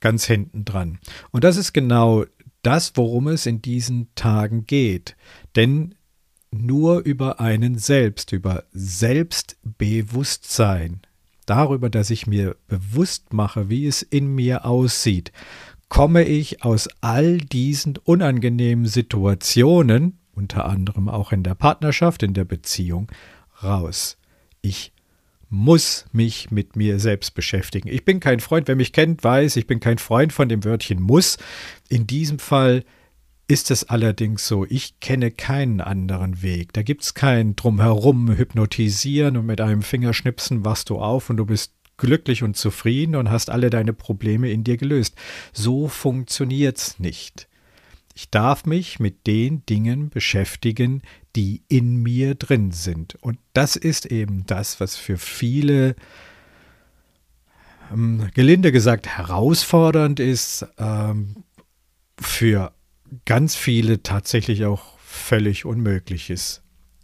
ganz 0.00 0.24
hinten 0.24 0.64
dran. 0.64 0.98
Und 1.30 1.44
das 1.44 1.56
ist 1.56 1.72
genau 1.72 2.24
das, 2.62 2.92
worum 2.94 3.28
es 3.28 3.46
in 3.46 3.62
diesen 3.62 4.08
Tagen 4.14 4.66
geht. 4.66 5.16
Denn 5.56 5.94
nur 6.50 7.00
über 7.00 7.40
einen 7.40 7.78
selbst, 7.78 8.32
über 8.32 8.64
Selbstbewusstsein, 8.72 11.00
darüber, 11.46 11.90
dass 11.90 12.10
ich 12.10 12.26
mir 12.26 12.56
bewusst 12.68 13.32
mache, 13.32 13.68
wie 13.68 13.86
es 13.86 14.02
in 14.02 14.34
mir 14.34 14.64
aussieht, 14.64 15.32
komme 15.88 16.24
ich 16.24 16.64
aus 16.64 16.88
all 17.00 17.38
diesen 17.38 17.98
unangenehmen 17.98 18.86
Situationen, 18.86 20.18
unter 20.32 20.66
anderem 20.66 21.08
auch 21.08 21.32
in 21.32 21.42
der 21.42 21.54
Partnerschaft, 21.54 22.22
in 22.22 22.32
der 22.32 22.44
Beziehung, 22.44 23.10
raus. 23.62 24.16
Ich 24.62 24.92
muss 25.52 26.06
mich 26.12 26.50
mit 26.50 26.76
mir 26.76 26.98
selbst 26.98 27.34
beschäftigen. 27.34 27.88
Ich 27.88 28.06
bin 28.06 28.20
kein 28.20 28.40
Freund, 28.40 28.68
wer 28.68 28.74
mich 28.74 28.92
kennt, 28.92 29.22
weiß, 29.22 29.56
ich 29.56 29.66
bin 29.66 29.80
kein 29.80 29.98
Freund 29.98 30.32
von 30.32 30.48
dem 30.48 30.64
Wörtchen 30.64 31.00
muss. 31.00 31.36
In 31.90 32.06
diesem 32.06 32.38
Fall 32.38 32.84
ist 33.48 33.70
es 33.70 33.84
allerdings 33.84 34.48
so, 34.48 34.64
ich 34.64 34.98
kenne 35.00 35.30
keinen 35.30 35.82
anderen 35.82 36.40
Weg. 36.40 36.72
Da 36.72 36.80
gibt 36.80 37.02
es 37.02 37.12
kein 37.12 37.54
Drumherum, 37.54 38.34
hypnotisieren 38.34 39.36
und 39.36 39.44
mit 39.44 39.60
einem 39.60 39.82
Fingerschnipsen 39.82 40.64
wachst 40.64 40.88
du 40.88 40.98
auf 40.98 41.28
und 41.28 41.36
du 41.36 41.44
bist 41.44 41.74
glücklich 41.98 42.42
und 42.42 42.56
zufrieden 42.56 43.14
und 43.14 43.30
hast 43.30 43.50
alle 43.50 43.68
deine 43.68 43.92
Probleme 43.92 44.50
in 44.50 44.64
dir 44.64 44.78
gelöst. 44.78 45.16
So 45.52 45.86
funktioniert's 45.86 46.98
nicht. 46.98 47.46
Ich 48.14 48.30
darf 48.30 48.64
mich 48.64 49.00
mit 49.00 49.26
den 49.26 49.66
Dingen 49.66 50.08
beschäftigen, 50.08 51.02
die 51.36 51.62
in 51.68 51.96
mir 51.96 52.34
drin 52.34 52.72
sind. 52.72 53.16
Und 53.16 53.38
das 53.52 53.76
ist 53.76 54.06
eben 54.06 54.44
das, 54.46 54.80
was 54.80 54.96
für 54.96 55.18
viele, 55.18 55.96
ähm, 57.92 58.28
gelinde 58.34 58.72
gesagt, 58.72 59.06
herausfordernd 59.06 60.20
ist, 60.20 60.66
ähm, 60.78 61.44
für 62.20 62.72
ganz 63.24 63.56
viele 63.56 64.02
tatsächlich 64.02 64.64
auch 64.64 64.98
völlig 64.98 65.64
unmöglich 65.64 66.30
ist, 66.30 66.62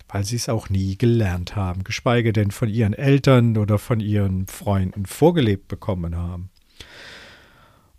weil 0.08 0.24
sie 0.24 0.36
es 0.36 0.48
auch 0.48 0.70
nie 0.70 0.96
gelernt 0.96 1.56
haben, 1.56 1.84
geschweige 1.84 2.32
denn 2.32 2.50
von 2.50 2.68
ihren 2.68 2.94
Eltern 2.94 3.56
oder 3.56 3.78
von 3.78 4.00
ihren 4.00 4.46
Freunden 4.46 5.06
vorgelebt 5.06 5.68
bekommen 5.68 6.16
haben. 6.16 6.50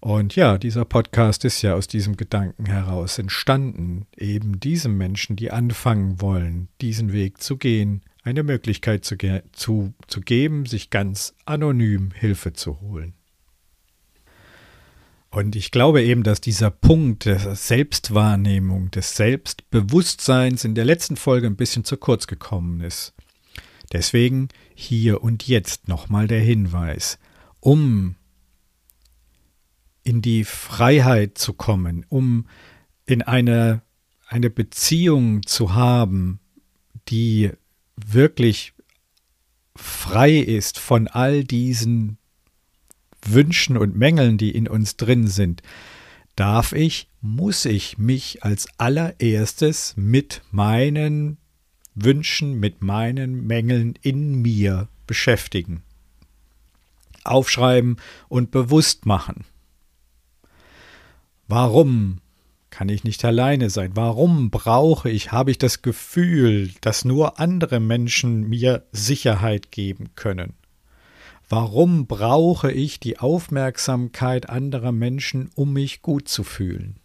Und 0.02 0.36
ja, 0.38 0.58
dieser 0.58 0.86
Podcast 0.86 1.44
ist 1.44 1.62
ja 1.62 1.74
aus 1.74 1.88
diesem 1.88 2.16
Gedanken 2.16 2.66
heraus 2.66 3.20
entstanden, 3.20 4.08
eben 4.16 4.60
diesem 4.60 4.98
Menschen, 4.98 5.36
die 5.36 5.52
anfangen 5.52 6.22
wollen, 6.22 6.70
diesen 6.80 7.12
Weg 7.12 7.42
zu 7.42 7.58
gehen, 7.58 8.02
eine 8.24 8.44
Möglichkeit 8.44 9.04
zu, 9.04 9.18
ge 9.18 9.42
zu, 9.52 9.94
zu 10.08 10.22
geben, 10.22 10.66
sich 10.66 10.90
ganz 10.90 11.36
anonym 11.46 12.12
Hilfe 12.12 12.54
zu 12.54 12.80
holen. 12.80 13.14
Und 15.32 15.56
ich 15.56 15.72
glaube 15.72 16.02
eben, 16.02 16.24
dass 16.24 16.42
dieser 16.42 16.72
Punkt 16.72 17.26
der 17.26 17.56
Selbstwahrnehmung, 17.56 18.90
des 18.92 19.16
Selbstbewusstseins 19.16 20.64
in 20.64 20.76
der 20.76 20.86
letzten 20.86 21.18
Folge 21.18 21.48
ein 21.48 21.56
bisschen 21.56 21.84
zu 21.84 21.98
kurz 21.98 22.26
gekommen 22.26 22.82
ist. 22.82 23.14
Deswegen 23.92 24.48
hier 24.74 25.24
und 25.24 25.48
jetzt 25.48 25.88
nochmal 25.88 26.28
der 26.28 26.40
Hinweis, 26.40 27.20
um 27.60 28.16
in 30.10 30.24
die 30.24 30.44
Freiheit 30.44 31.38
zu 31.38 31.54
kommen, 31.54 32.04
um 32.10 32.48
in 33.06 33.22
eine, 33.22 33.84
eine 34.28 34.50
Beziehung 34.50 35.46
zu 35.46 35.76
haben, 35.76 36.40
die 37.10 37.52
wirklich 37.96 38.74
frei 39.76 40.36
ist 40.36 40.80
von 40.80 41.08
all 41.08 41.44
diesen 41.44 42.18
Wünschen 43.24 43.78
und 43.78 43.96
Mängeln, 43.96 44.40
die 44.40 44.50
in 44.50 44.68
uns 44.68 44.98
drin 44.98 45.28
sind, 45.28 45.62
darf 46.36 46.74
ich, 46.74 47.08
muss 47.22 47.66
ich 47.66 48.00
mich 48.00 48.44
als 48.44 48.68
allererstes 48.80 49.94
mit 49.96 50.42
meinen 50.50 51.38
Wünschen, 51.94 52.60
mit 52.60 52.82
meinen 52.82 53.46
Mängeln 53.46 53.94
in 54.02 54.42
mir 54.42 54.88
beschäftigen. 55.06 55.84
Aufschreiben 57.24 57.98
und 58.28 58.50
bewusst 58.50 59.06
machen. 59.06 59.46
Warum 61.50 62.20
kann 62.70 62.90
ich 62.90 63.04
nicht 63.04 63.26
alleine 63.26 63.72
sein? 63.72 63.94
Warum 63.96 64.52
brauche 64.52 65.10
ich, 65.10 65.32
habe 65.32 65.50
ich 65.50 65.58
das 65.58 65.82
Gefühl, 65.82 66.70
dass 66.82 67.06
nur 67.06 67.40
andere 67.40 67.80
Menschen 67.80 68.48
mir 68.48 68.86
Sicherheit 68.92 69.72
geben 69.72 70.10
können? 70.14 70.54
Warum 71.50 72.06
brauche 72.06 72.72
ich 72.72 73.00
die 73.00 73.18
Aufmerksamkeit 73.18 74.48
anderer 74.48 74.92
Menschen, 74.92 75.50
um 75.56 75.74
mich 75.74 76.04
gut 76.04 76.28
zu 76.28 76.44
fühlen? 76.44 76.98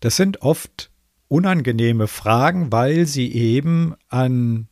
Das 0.00 0.16
sind 0.16 0.42
oft 0.42 0.90
unangenehme 1.28 2.08
Fragen, 2.08 2.70
weil 2.70 3.06
sie 3.06 3.32
eben 3.32 3.94
an 4.10 4.68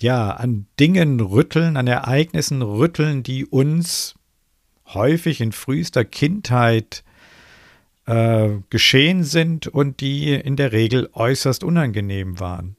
ja, 0.00 0.30
an 0.30 0.66
Dingen 0.80 1.20
rütteln, 1.20 1.76
an 1.76 1.86
Ereignissen 1.86 2.62
rütteln, 2.62 3.22
die 3.22 3.44
uns 3.44 4.14
häufig 4.86 5.42
in 5.42 5.52
frühester 5.52 6.06
Kindheit 6.06 7.04
äh, 8.10 8.58
geschehen 8.70 9.22
sind 9.22 9.68
und 9.68 10.00
die 10.00 10.34
in 10.34 10.56
der 10.56 10.72
Regel 10.72 11.08
äußerst 11.12 11.62
unangenehm 11.62 12.40
waren. 12.40 12.76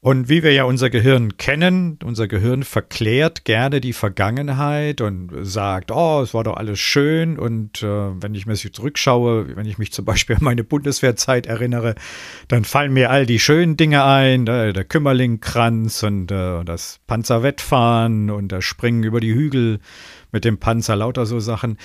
Und 0.00 0.28
wie 0.28 0.44
wir 0.44 0.52
ja 0.52 0.62
unser 0.62 0.88
Gehirn 0.88 1.36
kennen, 1.36 1.98
unser 2.04 2.28
Gehirn 2.28 2.62
verklärt 2.62 3.44
gerne 3.44 3.80
die 3.80 3.92
Vergangenheit 3.92 5.00
und 5.00 5.32
sagt, 5.42 5.90
oh, 5.90 6.20
es 6.22 6.32
war 6.32 6.44
doch 6.44 6.56
alles 6.56 6.78
schön. 6.78 7.36
Und 7.36 7.82
äh, 7.82 8.22
wenn 8.22 8.36
ich 8.36 8.46
mir 8.46 8.54
zurückschaue, 8.54 9.56
wenn 9.56 9.66
ich 9.66 9.78
mich 9.78 9.92
zum 9.92 10.04
Beispiel 10.04 10.36
an 10.36 10.44
meine 10.44 10.62
Bundeswehrzeit 10.62 11.46
erinnere, 11.46 11.96
dann 12.46 12.64
fallen 12.64 12.92
mir 12.92 13.10
all 13.10 13.26
die 13.26 13.40
schönen 13.40 13.76
Dinge 13.76 14.04
ein, 14.04 14.46
äh, 14.46 14.72
der 14.72 14.84
Kümmerlingkranz 14.84 16.04
und 16.04 16.30
äh, 16.30 16.62
das 16.62 17.00
Panzerwettfahren 17.08 18.30
und 18.30 18.52
das 18.52 18.64
Springen 18.64 19.02
über 19.02 19.18
die 19.18 19.34
Hügel 19.34 19.80
mit 20.30 20.44
dem 20.44 20.58
Panzer, 20.58 20.94
lauter 20.94 21.26
so 21.26 21.40
Sachen. 21.40 21.78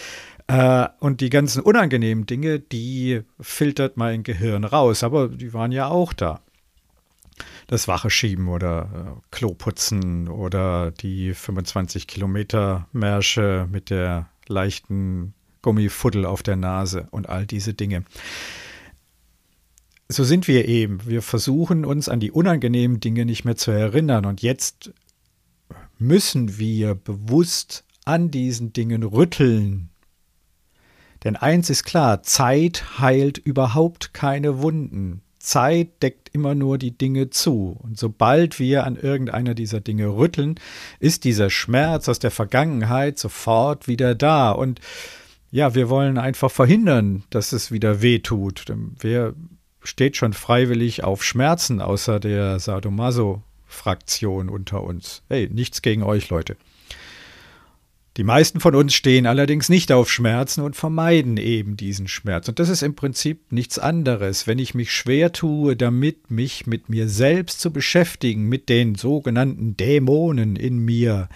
Äh, 0.52 0.90
und 1.00 1.22
die 1.22 1.30
ganzen 1.30 1.62
unangenehmen 1.62 2.26
Dinge, 2.26 2.60
die 2.60 3.22
filtert 3.40 3.96
mein 3.96 4.24
Gehirn 4.24 4.66
raus, 4.66 5.02
aber 5.02 5.30
die 5.30 5.54
waren 5.54 5.72
ja 5.72 5.88
auch 5.88 6.12
da 6.12 6.42
das 7.68 7.88
Wache 7.88 8.10
schieben 8.10 8.50
oder 8.50 9.16
äh, 9.18 9.22
Klo 9.32 9.54
putzen 9.54 10.28
oder 10.28 10.92
die 10.92 11.34
25 11.34 12.06
Kilometer 12.06 12.90
Märsche 12.92 13.66
mit 13.72 13.90
der 13.90 14.28
leichten 14.48 15.34
Gummifuddel 15.62 16.26
auf 16.26 16.44
der 16.44 16.58
Nase 16.58 17.08
und 17.12 17.30
all 17.30 17.46
diese 17.46 17.74
Dinge. 17.74 18.04
So 20.10 20.26
sind 20.26 20.50
wir 20.50 20.68
eben. 20.68 21.06
Wir 21.06 21.22
versuchen 21.22 21.86
uns 21.86 22.10
an 22.10 22.20
die 22.20 22.32
unangenehmen 22.32 23.00
Dinge 23.00 23.24
nicht 23.24 23.46
mehr 23.46 23.56
zu 23.56 23.72
erinnern 23.72 24.26
und 24.26 24.42
jetzt 24.42 24.92
müssen 25.98 26.58
wir 26.58 26.94
bewusst 26.94 27.86
an 28.04 28.32
diesen 28.32 28.74
Dingen 28.74 29.04
rütteln. 29.04 29.91
Denn 31.24 31.36
eins 31.36 31.70
ist 31.70 31.84
klar, 31.84 32.24
Zeit 32.24 33.00
heilt 33.00 33.38
überhaupt 33.38 34.14
keine 34.14 34.62
Wunden. 34.62 35.22
Zeit 35.38 36.02
deckt 36.04 36.30
immer 36.34 36.56
nur 36.56 36.78
die 36.78 36.98
Dinge 36.98 37.30
zu. 37.30 37.78
Und 37.82 37.98
sobald 37.98 38.60
wir 38.60 38.86
an 38.86 38.96
irgendeiner 38.96 39.54
dieser 39.54 39.82
Dinge 39.82 40.08
rütteln, 40.08 40.56
ist 41.00 41.24
dieser 41.24 41.50
Schmerz 41.50 42.08
aus 42.10 42.20
der 42.20 42.32
Vergangenheit 42.32 43.20
sofort 43.20 43.88
wieder 43.88 44.16
da. 44.16 44.52
Und 44.52 44.80
ja, 45.52 45.76
wir 45.76 45.90
wollen 45.90 46.18
einfach 46.18 46.52
verhindern, 46.52 47.24
dass 47.30 47.52
es 47.54 47.72
wieder 47.72 48.02
weh 48.02 48.20
tut. 48.20 48.66
Wer 49.00 49.34
steht 49.84 50.16
schon 50.16 50.34
freiwillig 50.34 51.04
auf 51.04 51.24
Schmerzen 51.24 51.82
außer 51.82 52.20
der 52.20 52.60
Sadomaso-Fraktion 52.60 54.50
unter 54.50 54.84
uns? 54.84 55.24
Hey, 55.28 55.50
nichts 55.52 55.82
gegen 55.82 56.04
euch, 56.04 56.30
Leute. 56.30 56.56
Die 58.22 58.28
meisten 58.28 58.60
von 58.60 58.76
uns 58.76 58.94
stehen 58.94 59.26
allerdings 59.26 59.68
nicht 59.68 59.92
auf 59.92 60.08
Schmerzen 60.08 60.62
und 60.62 60.76
vermeiden 60.76 61.38
eben 61.38 61.76
diesen 61.76 62.08
Schmerz. 62.08 62.48
Und 62.48 62.60
das 62.60 62.70
ist 62.70 62.84
im 62.84 62.94
Prinzip 62.94 63.52
nichts 63.52 63.80
anderes. 63.80 64.46
Wenn 64.46 64.60
ich 64.60 64.76
mich 64.76 64.92
schwer 64.92 65.32
tue, 65.32 65.76
damit 65.76 66.30
mich 66.30 66.68
mit 66.68 66.88
mir 66.88 67.10
selbst 67.10 67.60
zu 67.62 67.74
beschäftigen, 67.74 68.48
mit 68.48 68.70
den 68.70 68.94
sogenannten 68.94 69.76
Dämonen 69.76 70.56
in 70.56 70.78
mir, 70.78 71.30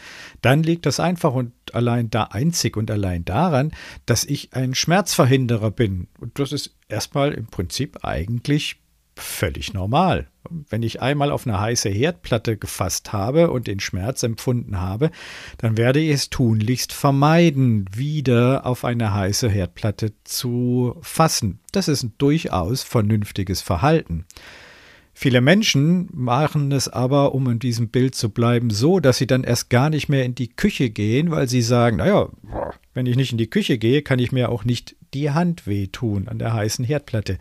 dann 0.43 0.61
liegt 0.61 0.85
das 0.85 0.99
einfach 0.99 1.33
und 1.33 1.53
allein 1.73 2.11
da 2.11 2.25
einzig 2.25 2.77
und 2.77 2.91
allein 2.91 3.25
daran, 3.25 3.71
dass 4.05 4.23
ich 4.23 4.53
ein 4.53 4.75
Schmerzverhinderer 4.75 5.71
bin. 5.71 6.05
Und 6.19 6.37
das 6.37 6.51
ist 6.51 6.75
erstmal 6.87 7.33
im 7.33 7.47
Prinzip 7.47 8.05
eigentlich 8.05 8.75
völlig 9.17 9.73
normal. 9.73 10.27
Wenn 10.69 10.83
ich 10.83 11.01
einmal 11.01 11.31
auf 11.31 11.47
eine 11.47 11.59
heiße 11.59 11.89
Herdplatte 11.89 12.57
gefasst 12.57 13.13
habe 13.13 13.49
und 13.49 13.67
den 13.67 13.79
Schmerz 13.79 14.23
empfunden 14.23 14.79
habe, 14.79 15.09
dann 15.57 15.77
werde 15.77 15.99
ich 15.99 16.11
es 16.11 16.29
tunlichst 16.29 16.93
vermeiden, 16.93 17.85
wieder 17.93 18.65
auf 18.65 18.85
eine 18.85 19.13
heiße 19.13 19.49
Herdplatte 19.49 20.13
zu 20.23 20.97
fassen. 21.01 21.59
Das 21.71 21.87
ist 21.87 22.03
ein 22.03 22.13
durchaus 22.17 22.83
vernünftiges 22.83 23.61
Verhalten. 23.61 24.25
Viele 25.17 25.39
Menschen 25.39 26.09
machen 26.11 26.73
es 26.73 26.89
aber, 26.89 27.33
um 27.33 27.49
in 27.49 27.59
diesem 27.59 27.87
Bild 27.87 28.15
zu 28.15 28.29
bleiben, 28.29 28.69
so, 28.69 28.99
dass 28.99 29.17
sie 29.17 29.27
dann 29.27 29.45
erst 29.45 29.69
gar 29.69 29.89
nicht 29.89 30.09
mehr 30.09 30.25
in 30.25 30.35
die 30.35 30.49
Küche 30.49 30.89
gehen, 30.89 31.31
weil 31.31 31.47
sie 31.47 31.61
sagen, 31.61 31.97
naja, 31.97 32.27
wenn 32.93 33.05
ich 33.05 33.15
nicht 33.15 33.31
in 33.31 33.37
die 33.37 33.49
Küche 33.49 33.77
gehe, 33.77 34.01
kann 34.01 34.19
ich 34.19 34.33
mir 34.33 34.49
auch 34.49 34.65
nicht 34.65 34.97
die 35.13 35.31
Hand 35.31 35.67
wehtun 35.67 36.27
an 36.27 36.37
der 36.37 36.53
heißen 36.53 36.83
Herdplatte 36.83 37.37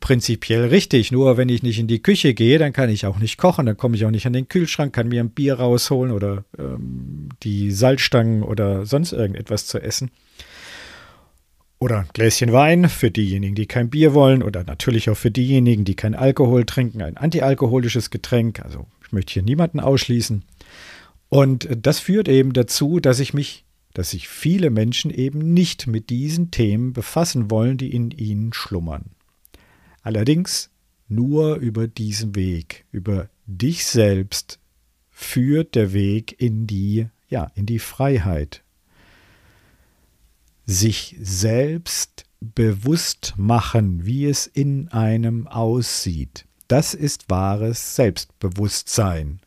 prinzipiell 0.00 0.66
richtig. 0.66 1.12
Nur 1.12 1.36
wenn 1.36 1.48
ich 1.48 1.62
nicht 1.62 1.78
in 1.78 1.86
die 1.86 2.02
Küche 2.02 2.34
gehe, 2.34 2.58
dann 2.58 2.72
kann 2.72 2.88
ich 2.88 3.06
auch 3.06 3.18
nicht 3.18 3.36
kochen, 3.36 3.66
dann 3.66 3.76
komme 3.76 3.96
ich 3.96 4.04
auch 4.06 4.10
nicht 4.10 4.26
an 4.26 4.32
den 4.32 4.48
Kühlschrank, 4.48 4.92
kann 4.94 5.08
mir 5.08 5.22
ein 5.22 5.30
Bier 5.30 5.54
rausholen 5.54 6.12
oder 6.12 6.44
ähm, 6.58 7.28
die 7.42 7.70
Salzstangen 7.70 8.42
oder 8.42 8.86
sonst 8.86 9.12
irgendetwas 9.12 9.66
zu 9.66 9.80
essen. 9.80 10.10
Oder 11.78 11.98
ein 11.98 12.08
Gläschen 12.14 12.52
Wein 12.52 12.88
für 12.88 13.10
diejenigen, 13.10 13.54
die 13.54 13.66
kein 13.66 13.90
Bier 13.90 14.14
wollen 14.14 14.42
oder 14.42 14.64
natürlich 14.64 15.10
auch 15.10 15.16
für 15.16 15.30
diejenigen, 15.30 15.84
die 15.84 15.96
kein 15.96 16.14
Alkohol 16.14 16.64
trinken, 16.64 17.02
ein 17.02 17.18
antialkoholisches 17.18 18.08
Getränk. 18.08 18.60
Also 18.60 18.86
ich 19.04 19.12
möchte 19.12 19.34
hier 19.34 19.42
niemanden 19.42 19.80
ausschließen. 19.80 20.44
Und 21.28 21.68
das 21.76 21.98
führt 21.98 22.28
eben 22.28 22.54
dazu, 22.54 23.00
dass 23.00 23.20
ich 23.20 23.34
mich, 23.34 23.64
dass 23.92 24.12
sich 24.12 24.28
viele 24.28 24.70
Menschen 24.70 25.10
eben 25.10 25.52
nicht 25.52 25.86
mit 25.86 26.08
diesen 26.08 26.50
Themen 26.50 26.94
befassen 26.94 27.50
wollen, 27.50 27.76
die 27.76 27.92
in 27.94 28.12
ihnen 28.12 28.54
schlummern. 28.54 29.10
Allerdings 30.04 30.70
nur 31.08 31.56
über 31.56 31.88
diesen 31.88 32.34
Weg, 32.34 32.84
über 32.92 33.30
dich 33.46 33.86
selbst 33.86 34.60
führt 35.10 35.74
der 35.74 35.94
Weg 35.94 36.40
in 36.40 36.66
die, 36.66 37.08
ja, 37.28 37.50
in 37.54 37.64
die 37.64 37.78
Freiheit. 37.78 38.62
Sich 40.66 41.16
selbst 41.20 42.26
bewusst 42.40 43.32
machen, 43.38 44.04
wie 44.04 44.26
es 44.26 44.46
in 44.46 44.88
einem 44.88 45.46
aussieht. 45.46 46.46
Das 46.68 46.92
ist 46.92 47.30
wahres 47.30 47.96
Selbstbewusstsein. 47.96 49.40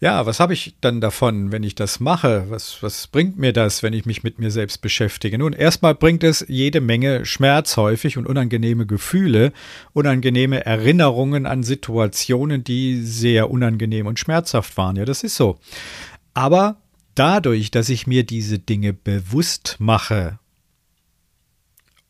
Ja, 0.00 0.26
was 0.26 0.38
habe 0.38 0.52
ich 0.52 0.76
dann 0.80 1.00
davon, 1.00 1.50
wenn 1.50 1.64
ich 1.64 1.74
das 1.74 1.98
mache? 1.98 2.46
Was, 2.50 2.84
was 2.84 3.08
bringt 3.08 3.36
mir 3.36 3.52
das, 3.52 3.82
wenn 3.82 3.92
ich 3.92 4.06
mich 4.06 4.22
mit 4.22 4.38
mir 4.38 4.52
selbst 4.52 4.80
beschäftige? 4.80 5.38
Nun, 5.38 5.52
erstmal 5.52 5.96
bringt 5.96 6.22
es 6.22 6.44
jede 6.48 6.80
Menge 6.80 7.26
Schmerz 7.26 7.76
häufig 7.76 8.16
und 8.16 8.26
unangenehme 8.26 8.86
Gefühle, 8.86 9.52
unangenehme 9.94 10.64
Erinnerungen 10.64 11.46
an 11.46 11.64
Situationen, 11.64 12.62
die 12.62 13.02
sehr 13.02 13.50
unangenehm 13.50 14.06
und 14.06 14.20
schmerzhaft 14.20 14.76
waren. 14.76 14.94
Ja, 14.94 15.04
das 15.04 15.24
ist 15.24 15.34
so. 15.34 15.58
Aber 16.32 16.76
dadurch, 17.16 17.72
dass 17.72 17.88
ich 17.88 18.06
mir 18.06 18.22
diese 18.22 18.60
Dinge 18.60 18.92
bewusst 18.92 19.76
mache 19.80 20.38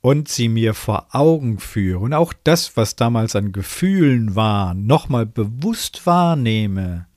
und 0.03 0.29
sie 0.29 0.51
mir 0.51 0.75
vor 0.75 1.07
Augen 1.13 1.59
führe 1.59 2.01
und 2.01 2.13
auch 2.13 2.35
das, 2.45 2.77
was 2.77 2.97
damals 2.97 3.35
an 3.35 3.53
Gefühlen 3.53 4.35
war, 4.35 4.75
nochmal 4.75 5.25
bewusst 5.25 6.05
wahrnehme, 6.05 7.08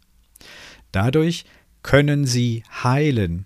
dadurch 0.92 1.46
können 1.84 2.26
sie 2.26 2.64
heilen. 2.84 3.46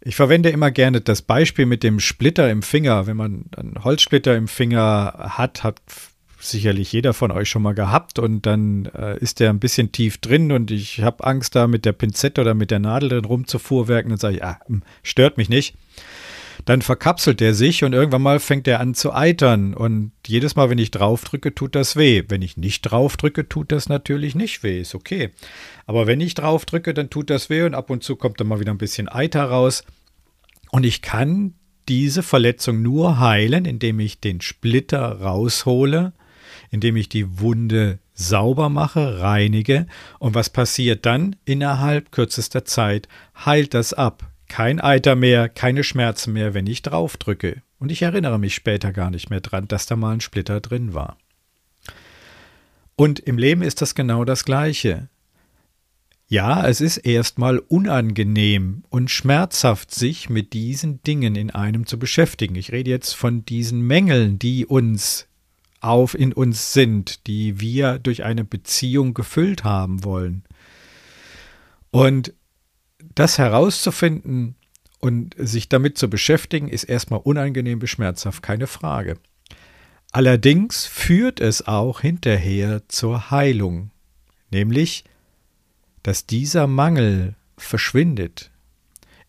Ich 0.00 0.16
verwende 0.16 0.50
immer 0.50 0.70
gerne 0.70 1.00
das 1.00 1.22
Beispiel 1.22 1.66
mit 1.66 1.82
dem 1.82 1.98
Splitter 1.98 2.50
im 2.50 2.62
Finger. 2.62 3.06
Wenn 3.06 3.16
man 3.16 3.46
einen 3.56 3.82
Holzsplitter 3.82 4.36
im 4.36 4.46
Finger 4.46 5.32
hat, 5.36 5.64
hat 5.64 5.80
sicherlich 6.38 6.92
jeder 6.92 7.12
von 7.12 7.30
euch 7.30 7.48
schon 7.48 7.62
mal 7.62 7.74
gehabt 7.74 8.18
und 8.18 8.46
dann 8.46 8.86
äh, 8.86 9.18
ist 9.18 9.40
der 9.40 9.50
ein 9.50 9.58
bisschen 9.58 9.92
tief 9.92 10.18
drin 10.18 10.52
und 10.52 10.70
ich 10.70 11.02
habe 11.02 11.24
Angst 11.24 11.56
da 11.56 11.66
mit 11.66 11.84
der 11.84 11.92
Pinzette 11.92 12.40
oder 12.40 12.54
mit 12.54 12.70
der 12.70 12.78
Nadel 12.78 13.08
drin 13.08 13.24
rumzufuhrwerken 13.24 14.12
und 14.12 14.18
sage 14.18 14.36
ich, 14.36 14.44
ah, 14.44 14.60
hm, 14.66 14.82
stört 15.02 15.38
mich 15.38 15.48
nicht. 15.48 15.74
Dann 16.66 16.82
verkapselt 16.82 17.40
der 17.40 17.54
sich 17.54 17.84
und 17.84 17.94
irgendwann 17.94 18.20
mal 18.20 18.40
fängt 18.40 18.68
er 18.68 18.80
an 18.80 18.92
zu 18.92 19.14
eitern 19.14 19.72
und 19.72 20.12
jedes 20.26 20.54
Mal, 20.56 20.68
wenn 20.68 20.78
ich 20.78 20.90
draufdrücke, 20.90 21.54
tut 21.54 21.74
das 21.74 21.96
weh. 21.96 22.24
Wenn 22.28 22.42
ich 22.42 22.58
nicht 22.58 22.82
draufdrücke, 22.82 23.48
tut 23.48 23.72
das 23.72 23.88
natürlich 23.88 24.34
nicht 24.34 24.62
weh, 24.62 24.80
ist 24.80 24.94
okay. 24.94 25.30
Aber 25.86 26.06
wenn 26.06 26.20
ich 26.20 26.34
draufdrücke, 26.34 26.92
dann 26.92 27.08
tut 27.08 27.30
das 27.30 27.48
weh 27.48 27.62
und 27.62 27.74
ab 27.74 27.88
und 27.88 28.04
zu 28.04 28.16
kommt 28.16 28.40
dann 28.40 28.48
mal 28.48 28.60
wieder 28.60 28.72
ein 28.72 28.78
bisschen 28.78 29.08
Eiter 29.08 29.44
raus 29.44 29.84
und 30.70 30.84
ich 30.84 31.00
kann 31.00 31.54
diese 31.88 32.22
Verletzung 32.22 32.82
nur 32.82 33.20
heilen, 33.20 33.64
indem 33.64 34.00
ich 34.00 34.20
den 34.20 34.42
Splitter 34.42 35.20
raushole 35.20 36.12
indem 36.70 36.96
ich 36.96 37.08
die 37.08 37.40
Wunde 37.40 37.98
sauber 38.14 38.68
mache, 38.68 39.20
reinige. 39.20 39.86
Und 40.18 40.34
was 40.34 40.50
passiert 40.50 41.06
dann? 41.06 41.36
Innerhalb 41.44 42.12
kürzester 42.12 42.64
Zeit 42.64 43.08
heilt 43.44 43.74
das 43.74 43.92
ab. 43.92 44.30
Kein 44.48 44.80
Eiter 44.80 45.16
mehr, 45.16 45.48
keine 45.48 45.84
Schmerzen 45.84 46.32
mehr, 46.32 46.54
wenn 46.54 46.66
ich 46.66 46.82
draufdrücke. 46.82 47.62
Und 47.78 47.92
ich 47.92 48.02
erinnere 48.02 48.38
mich 48.38 48.54
später 48.54 48.92
gar 48.92 49.10
nicht 49.10 49.30
mehr 49.30 49.40
dran, 49.40 49.68
dass 49.68 49.86
da 49.86 49.96
mal 49.96 50.12
ein 50.12 50.20
Splitter 50.20 50.60
drin 50.60 50.94
war. 50.94 51.18
Und 52.96 53.20
im 53.20 53.36
Leben 53.36 53.62
ist 53.62 53.82
das 53.82 53.94
genau 53.94 54.24
das 54.24 54.44
Gleiche. 54.44 55.08
Ja, 56.28 56.66
es 56.66 56.80
ist 56.80 56.96
erstmal 56.96 57.58
unangenehm 57.58 58.82
und 58.88 59.10
schmerzhaft, 59.10 59.94
sich 59.94 60.28
mit 60.28 60.54
diesen 60.54 61.02
Dingen 61.02 61.36
in 61.36 61.50
einem 61.50 61.86
zu 61.86 61.98
beschäftigen. 61.98 62.56
Ich 62.56 62.72
rede 62.72 62.90
jetzt 62.90 63.12
von 63.12 63.44
diesen 63.44 63.82
Mängeln, 63.82 64.38
die 64.38 64.66
uns 64.66 65.28
auf 65.80 66.18
in 66.18 66.32
uns 66.32 66.72
sind, 66.72 67.28
die 67.28 67.60
wir 67.60 68.00
durch 68.00 68.24
eine 68.24 68.44
Beziehung 68.44 69.14
gefüllt 69.14 69.62
haben 69.62 70.02
wollen. 70.02 70.42
Und 71.92 72.32
das 73.14 73.38
herauszufinden 73.38 74.56
und 75.00 75.34
sich 75.38 75.68
damit 75.68 75.98
zu 75.98 76.08
beschäftigen, 76.08 76.68
ist 76.68 76.84
erstmal 76.84 77.20
unangenehm 77.20 77.78
beschmerzhaft, 77.78 78.42
keine 78.42 78.66
Frage. 78.66 79.18
Allerdings 80.12 80.86
führt 80.86 81.40
es 81.40 81.66
auch 81.66 82.00
hinterher 82.00 82.82
zur 82.88 83.30
Heilung, 83.30 83.90
nämlich, 84.50 85.04
dass 86.02 86.26
dieser 86.26 86.66
Mangel 86.66 87.34
verschwindet. 87.58 88.50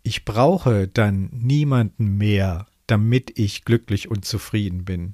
Ich 0.04 0.24
brauche 0.24 0.88
dann 0.88 1.30
niemanden 1.34 2.18
mehr, 2.18 2.68
damit 2.86 3.38
ich 3.38 3.66
glücklich 3.66 4.10
und 4.10 4.24
zufrieden 4.24 4.86
bin. 4.86 5.14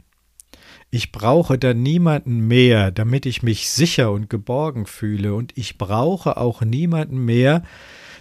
Ich 0.92 1.12
brauche 1.12 1.58
da 1.58 1.74
niemanden 1.74 2.48
mehr, 2.48 2.92
damit 2.92 3.26
ich 3.26 3.42
mich 3.42 3.70
sicher 3.70 4.12
und 4.12 4.30
geborgen 4.30 4.86
fühle, 4.86 5.34
und 5.34 5.58
ich 5.58 5.78
brauche 5.80 6.38
auch 6.38 6.62
niemanden 6.62 7.26
mehr, 7.26 7.64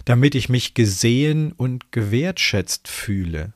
damit 0.05 0.35
ich 0.35 0.49
mich 0.49 0.73
gesehen 0.73 1.51
und 1.51 1.91
gewertschätzt 1.91 2.87
fühle. 2.87 3.53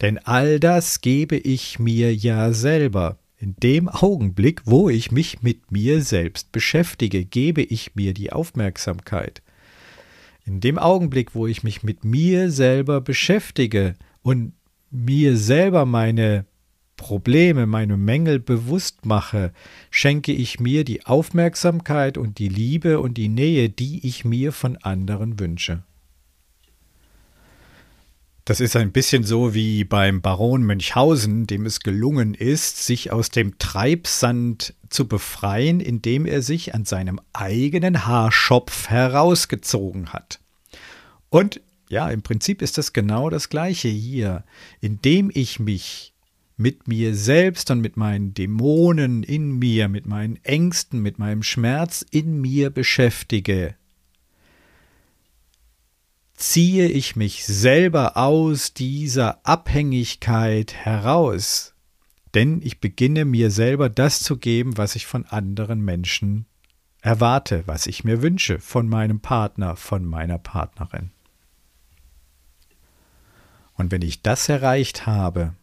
Denn 0.00 0.18
all 0.18 0.60
das 0.60 1.00
gebe 1.00 1.36
ich 1.36 1.78
mir 1.78 2.14
ja 2.14 2.52
selber. 2.52 3.18
In 3.40 3.54
dem 3.56 3.88
Augenblick, 3.88 4.62
wo 4.64 4.88
ich 4.88 5.12
mich 5.12 5.42
mit 5.42 5.70
mir 5.70 6.02
selbst 6.02 6.50
beschäftige, 6.50 7.24
gebe 7.24 7.62
ich 7.62 7.94
mir 7.94 8.12
die 8.12 8.32
Aufmerksamkeit. 8.32 9.42
In 10.44 10.60
dem 10.60 10.78
Augenblick, 10.78 11.34
wo 11.34 11.46
ich 11.46 11.62
mich 11.62 11.82
mit 11.82 12.04
mir 12.04 12.50
selber 12.50 13.00
beschäftige 13.00 13.94
und 14.22 14.54
mir 14.90 15.36
selber 15.36 15.84
meine 15.84 16.46
Probleme, 16.98 17.64
meine 17.64 17.96
Mängel 17.96 18.38
bewusst 18.38 19.06
mache, 19.06 19.54
schenke 19.90 20.32
ich 20.32 20.60
mir 20.60 20.84
die 20.84 21.06
Aufmerksamkeit 21.06 22.18
und 22.18 22.38
die 22.38 22.50
Liebe 22.50 23.00
und 23.00 23.14
die 23.14 23.28
Nähe, 23.28 23.70
die 23.70 24.06
ich 24.06 24.26
mir 24.26 24.52
von 24.52 24.76
anderen 24.76 25.40
wünsche. 25.40 25.82
Das 28.44 28.60
ist 28.60 28.76
ein 28.76 28.92
bisschen 28.92 29.24
so 29.24 29.54
wie 29.54 29.84
beim 29.84 30.20
Baron 30.20 30.62
Münchhausen, 30.62 31.46
dem 31.46 31.66
es 31.66 31.80
gelungen 31.80 32.34
ist, 32.34 32.84
sich 32.84 33.12
aus 33.12 33.30
dem 33.30 33.58
Treibsand 33.58 34.74
zu 34.88 35.06
befreien, 35.06 35.80
indem 35.80 36.26
er 36.26 36.42
sich 36.42 36.74
an 36.74 36.84
seinem 36.84 37.20
eigenen 37.32 38.06
Haarschopf 38.06 38.88
herausgezogen 38.88 40.12
hat. 40.14 40.40
Und 41.28 41.60
ja, 41.90 42.10
im 42.10 42.22
Prinzip 42.22 42.62
ist 42.62 42.78
das 42.78 42.92
genau 42.92 43.30
das 43.30 43.48
Gleiche 43.50 43.88
hier. 43.88 44.44
Indem 44.80 45.30
ich 45.32 45.60
mich 45.60 46.14
mit 46.58 46.88
mir 46.88 47.14
selbst 47.14 47.70
und 47.70 47.80
mit 47.80 47.96
meinen 47.96 48.34
Dämonen 48.34 49.22
in 49.22 49.58
mir, 49.58 49.88
mit 49.88 50.06
meinen 50.06 50.36
Ängsten, 50.44 51.00
mit 51.00 51.18
meinem 51.18 51.44
Schmerz 51.44 52.04
in 52.10 52.40
mir 52.40 52.70
beschäftige, 52.70 53.76
ziehe 56.34 56.88
ich 56.88 57.14
mich 57.14 57.46
selber 57.46 58.16
aus 58.16 58.74
dieser 58.74 59.46
Abhängigkeit 59.46 60.74
heraus, 60.74 61.74
denn 62.34 62.60
ich 62.62 62.80
beginne 62.80 63.24
mir 63.24 63.50
selber 63.52 63.88
das 63.88 64.20
zu 64.20 64.36
geben, 64.36 64.76
was 64.76 64.96
ich 64.96 65.06
von 65.06 65.26
anderen 65.26 65.80
Menschen 65.80 66.46
erwarte, 67.00 67.62
was 67.66 67.86
ich 67.86 68.02
mir 68.02 68.20
wünsche, 68.20 68.58
von 68.58 68.88
meinem 68.88 69.20
Partner, 69.20 69.76
von 69.76 70.04
meiner 70.04 70.38
Partnerin. 70.38 71.10
Und 73.74 73.92
wenn 73.92 74.02
ich 74.02 74.22
das 74.22 74.48
erreicht 74.48 75.06
habe, 75.06 75.54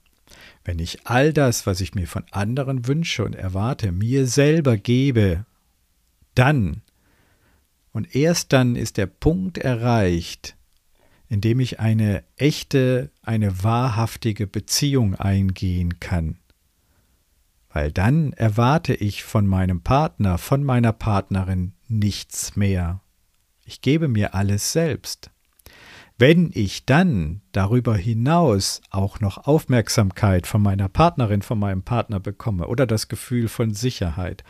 wenn 0.66 0.80
ich 0.80 1.06
all 1.06 1.32
das, 1.32 1.66
was 1.66 1.80
ich 1.80 1.96
mir 1.96 2.08
von 2.08 2.26
anderen 2.32 2.88
wünsche 2.88 3.24
und 3.24 3.36
erwarte, 3.36 3.92
mir 3.92 4.28
selber 4.28 4.76
gebe, 4.76 5.46
dann 6.34 6.82
und 7.96 8.14
erst 8.14 8.52
dann 8.52 8.76
ist 8.76 8.98
der 8.98 9.06
Punkt 9.06 9.58
erreicht, 9.58 10.58
in 11.30 11.40
dem 11.40 11.62
ich 11.62 11.80
eine 11.80 12.26
echte, 12.36 13.10
eine 13.22 13.64
wahrhaftige 13.64 14.48
Beziehung 14.48 15.16
eingehen 15.16 16.02
kann. 16.02 16.40
Weil 17.70 17.94
dann 17.94 18.34
erwarte 18.34 18.94
ich 18.94 19.24
von 19.24 19.48
meinem 19.48 19.82
Partner, 19.82 20.38
von 20.38 20.64
meiner 20.64 20.92
Partnerin 20.92 21.72
nichts 21.88 22.58
mehr. 22.58 23.00
Ich 23.64 23.80
gebe 23.80 24.10
mir 24.10 24.36
alles 24.36 24.74
selbst. 24.74 25.32
Wenn 26.18 26.52
ich 26.54 26.86
dann 26.86 27.42
darüber 27.52 27.98
hinaus 27.98 28.82
auch 28.90 29.20
noch 29.20 29.38
Aufmerksamkeit 29.46 30.48
von 30.48 30.62
meiner 30.62 30.88
Partnerin, 30.88 31.42
von 31.42 31.60
meinem 31.60 31.84
Partner 31.84 32.22
bekomme 32.22 32.68
oder 32.68 32.88
das 32.88 33.10
Gefühl 33.10 33.50
von 33.50 33.74
Sicherheit 33.74 34.46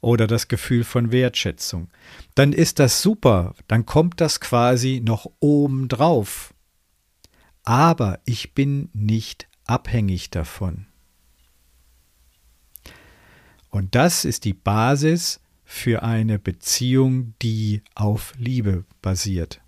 oder 0.00 0.26
das 0.26 0.48
Gefühl 0.48 0.82
von 0.82 1.12
Wertschätzung, 1.12 1.88
dann 2.34 2.52
ist 2.52 2.80
das 2.80 3.00
super, 3.00 3.54
dann 3.68 3.86
kommt 3.86 4.20
das 4.20 4.40
quasi 4.40 5.00
noch 5.04 5.30
obendrauf. 5.38 6.52
Aber 7.62 8.18
ich 8.24 8.54
bin 8.54 8.90
nicht 8.92 9.48
abhängig 9.66 10.30
davon. 10.30 10.86
Und 13.70 13.94
das 13.94 14.24
ist 14.24 14.44
die 14.44 14.54
Basis 14.54 15.40
für 15.64 16.02
eine 16.02 16.40
Beziehung, 16.40 17.34
die 17.40 17.82
auf 17.94 18.32
Liebe 18.36 18.84
basiert. 19.00 19.60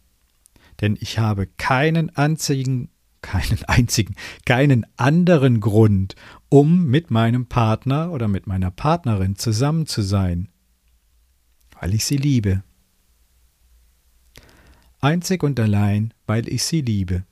Denn 0.81 0.97
ich 1.01 1.19
habe 1.19 1.47
keinen 1.47 2.15
einzigen, 2.17 2.91
keinen 3.23 3.63
einzigen, 3.67 4.15
keinen 4.45 4.87
anderen 4.97 5.61
Grund, 5.61 6.15
um 6.49 6.87
mit 6.87 7.11
meinem 7.11 7.47
Partner 7.47 8.11
oder 8.13 8.29
mit 8.29 8.47
meiner 8.47 8.71
Partnerin 8.71 9.37
zusammen 9.37 9.87
zu 9.87 10.03
sein, 10.03 10.49
weil 11.81 11.95
ich 11.95 12.05
sie 12.05 12.17
liebe. 12.17 12.63
Einzig 15.01 15.43
und 15.43 15.59
allein, 15.59 16.13
weil 16.27 16.49
ich 16.49 16.65
sie 16.65 16.83
liebe. 16.83 17.25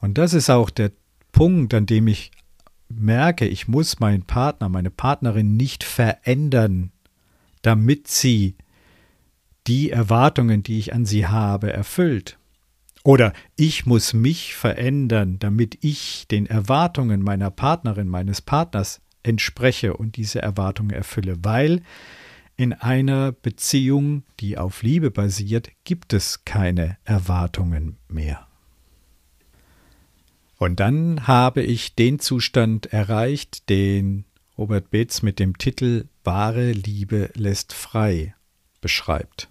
Und 0.00 0.18
das 0.18 0.34
ist 0.34 0.50
auch 0.50 0.68
der 0.68 0.92
Punkt, 1.32 1.72
an 1.72 1.86
dem 1.86 2.06
ich 2.06 2.30
merke, 2.88 3.46
ich 3.46 3.66
muss 3.66 4.00
meinen 4.00 4.24
Partner, 4.24 4.68
meine 4.68 4.90
Partnerin 4.90 5.56
nicht 5.56 5.82
verändern, 5.84 6.92
damit 7.62 8.08
sie 8.08 8.56
die 9.66 9.90
Erwartungen, 9.90 10.62
die 10.62 10.78
ich 10.78 10.92
an 10.92 11.06
sie 11.06 11.26
habe, 11.26 11.72
erfüllt. 11.72 12.38
Oder 13.02 13.32
ich 13.56 13.84
muss 13.84 14.14
mich 14.14 14.54
verändern, 14.54 15.38
damit 15.38 15.78
ich 15.82 16.26
den 16.28 16.46
Erwartungen 16.46 17.22
meiner 17.22 17.50
Partnerin, 17.50 18.08
meines 18.08 18.40
Partners 18.40 19.00
entspreche 19.22 19.96
und 19.96 20.16
diese 20.16 20.40
Erwartungen 20.40 20.90
erfülle, 20.90 21.36
weil 21.42 21.82
in 22.56 22.72
einer 22.72 23.32
Beziehung, 23.32 24.22
die 24.40 24.56
auf 24.56 24.82
Liebe 24.82 25.10
basiert, 25.10 25.70
gibt 25.84 26.12
es 26.12 26.44
keine 26.44 26.96
Erwartungen 27.04 27.96
mehr. 28.08 28.46
Und 30.56 30.80
dann 30.80 31.26
habe 31.26 31.62
ich 31.62 31.94
den 31.94 32.20
Zustand 32.20 32.86
erreicht, 32.86 33.68
den 33.68 34.24
Robert 34.56 34.90
Beetz 34.90 35.20
mit 35.22 35.38
dem 35.38 35.58
Titel 35.58 36.06
Wahre 36.22 36.72
Liebe 36.72 37.30
lässt 37.34 37.72
frei 37.72 38.34
beschreibt. 38.80 39.50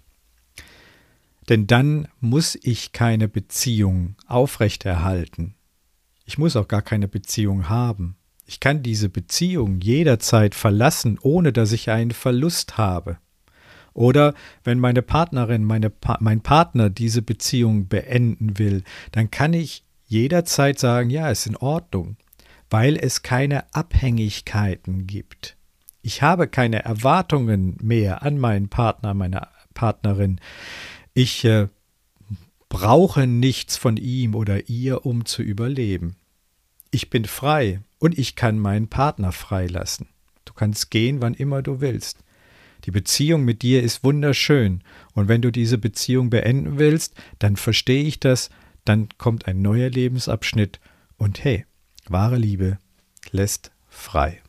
Denn 1.48 1.66
dann 1.66 2.08
muss 2.20 2.58
ich 2.62 2.92
keine 2.92 3.28
Beziehung 3.28 4.16
aufrechterhalten. 4.26 5.54
Ich 6.24 6.38
muss 6.38 6.56
auch 6.56 6.68
gar 6.68 6.82
keine 6.82 7.08
Beziehung 7.08 7.68
haben. 7.68 8.16
Ich 8.46 8.60
kann 8.60 8.82
diese 8.82 9.08
Beziehung 9.08 9.80
jederzeit 9.80 10.54
verlassen, 10.54 11.18
ohne 11.20 11.52
dass 11.52 11.72
ich 11.72 11.90
einen 11.90 12.12
Verlust 12.12 12.76
habe. 12.78 13.18
Oder 13.94 14.34
wenn 14.64 14.80
meine 14.80 15.02
Partnerin, 15.02 15.64
meine 15.64 15.88
pa 15.88 16.18
mein 16.20 16.40
Partner 16.40 16.90
diese 16.90 17.22
Beziehung 17.22 17.88
beenden 17.88 18.58
will, 18.58 18.82
dann 19.12 19.30
kann 19.30 19.52
ich 19.52 19.84
jederzeit 20.06 20.78
sagen, 20.78 21.10
ja, 21.10 21.30
ist 21.30 21.46
in 21.46 21.56
Ordnung, 21.56 22.16
weil 22.70 22.96
es 22.96 23.22
keine 23.22 23.72
Abhängigkeiten 23.72 25.06
gibt. 25.06 25.56
Ich 26.02 26.22
habe 26.22 26.48
keine 26.48 26.84
Erwartungen 26.84 27.78
mehr 27.80 28.22
an 28.22 28.38
meinen 28.38 28.68
Partner, 28.68 29.14
meine 29.14 29.48
Partnerin. 29.72 30.40
Ich 31.16 31.44
äh, 31.44 31.68
brauche 32.68 33.28
nichts 33.28 33.76
von 33.76 33.96
ihm 33.96 34.34
oder 34.34 34.68
ihr, 34.68 35.06
um 35.06 35.24
zu 35.24 35.42
überleben. 35.42 36.16
Ich 36.90 37.08
bin 37.08 37.24
frei 37.24 37.80
und 38.00 38.18
ich 38.18 38.34
kann 38.34 38.58
meinen 38.58 38.88
Partner 38.88 39.30
freilassen. 39.30 40.08
Du 40.44 40.52
kannst 40.52 40.90
gehen, 40.90 41.22
wann 41.22 41.34
immer 41.34 41.62
du 41.62 41.80
willst. 41.80 42.18
Die 42.84 42.90
Beziehung 42.90 43.44
mit 43.44 43.62
dir 43.62 43.82
ist 43.82 44.04
wunderschön, 44.04 44.82
und 45.14 45.28
wenn 45.28 45.40
du 45.40 45.50
diese 45.50 45.78
Beziehung 45.78 46.30
beenden 46.30 46.78
willst, 46.78 47.14
dann 47.38 47.56
verstehe 47.56 48.04
ich 48.04 48.20
das, 48.20 48.50
dann 48.84 49.08
kommt 49.16 49.46
ein 49.46 49.62
neuer 49.62 49.88
Lebensabschnitt, 49.88 50.80
und 51.16 51.42
hey, 51.42 51.64
wahre 52.08 52.36
Liebe 52.36 52.78
lässt 53.30 53.70
frei. 53.88 54.43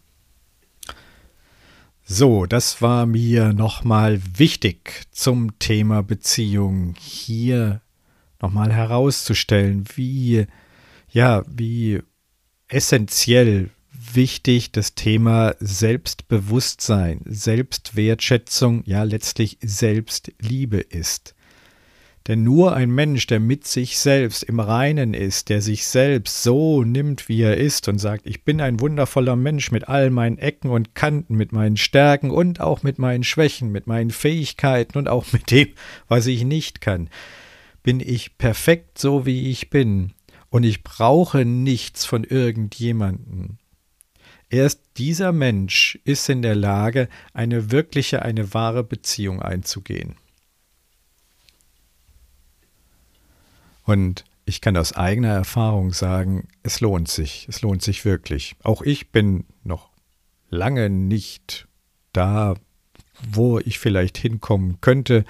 So, 2.08 2.46
das 2.46 2.84
war 2.84 3.08
mir 3.08 3.52
nochmal 3.52 4.22
wichtig 4.38 5.06
zum 5.10 5.58
Thema 5.58 6.04
Beziehung 6.04 6.94
hier 7.00 7.82
nochmal 8.40 8.72
herauszustellen, 8.72 9.86
wie, 9.96 10.46
ja, 11.10 11.44
wie 11.48 12.04
essentiell 12.68 13.72
wichtig 13.92 14.72
das 14.72 14.94
Thema 14.94 15.56
Selbstbewusstsein, 15.60 17.22
Selbstwertschätzung, 17.26 18.84
ja 18.86 19.02
letztlich 19.02 19.58
Selbstliebe 19.62 20.78
ist. 20.78 21.35
Denn 22.28 22.44
nur 22.44 22.76
ein 22.76 22.90
Mensch, 22.90 23.28
der 23.28 23.40
mit 23.40 23.68
sich 23.68 24.00
selbst 24.00 24.42
im 24.42 24.60
Reinen 24.60 25.14
ist, 25.14 25.50
der 25.50 25.62
sich 25.62 25.86
selbst 25.86 26.42
so 26.42 26.84
nimmt, 26.84 27.30
wie 27.30 27.42
er 27.42 27.58
ist 27.58 27.88
und 27.88 28.00
sagt, 28.00 28.26
ich 28.26 28.44
bin 28.44 28.62
ein 28.62 28.80
wundervoller 28.80 29.36
Mensch 29.36 29.72
mit 29.72 29.88
all 29.88 30.10
meinen 30.10 30.40
Ecken 30.40 30.72
und 30.72 30.96
Kanten, 30.96 31.36
mit 31.36 31.52
meinen 31.52 31.78
Stärken 31.78 32.32
und 32.32 32.62
auch 32.62 32.82
mit 32.82 32.98
meinen 32.98 33.24
Schwächen, 33.24 33.72
mit 33.72 33.86
meinen 33.86 34.10
Fähigkeiten 34.10 34.98
und 34.98 35.08
auch 35.08 35.32
mit 35.34 35.52
dem, 35.52 35.68
was 36.08 36.26
ich 36.26 36.44
nicht 36.44 36.82
kann, 36.82 37.10
bin 37.84 38.00
ich 38.00 38.40
perfekt 38.40 38.98
so, 38.98 39.28
wie 39.28 39.52
ich 39.52 39.70
bin 39.70 40.14
und 40.50 40.64
ich 40.64 40.84
brauche 40.84 41.46
nichts 41.46 42.06
von 42.06 42.24
irgendjemanden. 42.24 43.60
Erst 44.50 44.82
dieser 44.98 45.32
Mensch 45.32 46.00
ist 46.06 46.28
in 46.30 46.42
der 46.42 46.56
Lage, 46.56 47.08
eine 47.34 47.72
wirkliche, 47.72 48.24
eine 48.24 48.54
wahre 48.56 48.84
Beziehung 48.84 49.42
einzugehen. 49.42 50.16
Und 53.86 54.26
ich 54.46 54.62
kann 54.62 54.78
aus 54.78 54.94
eigener 54.94 55.34
Erfahrung 55.34 55.94
sagen, 55.94 56.48
es 56.64 56.82
lohnt 56.82 57.08
sich, 57.08 57.48
es 57.50 57.62
lohnt 57.62 57.82
sich 57.82 58.06
wirklich. 58.06 58.56
Auch 58.64 58.82
ich 58.82 59.12
bin 59.12 59.46
noch 59.64 59.90
lange 60.50 60.90
nicht 60.90 61.68
da, 62.14 62.56
wo 63.32 63.60
ich 63.60 63.80
vielleicht 63.80 64.18
hinkommen 64.18 64.80
könnte, 64.82 65.26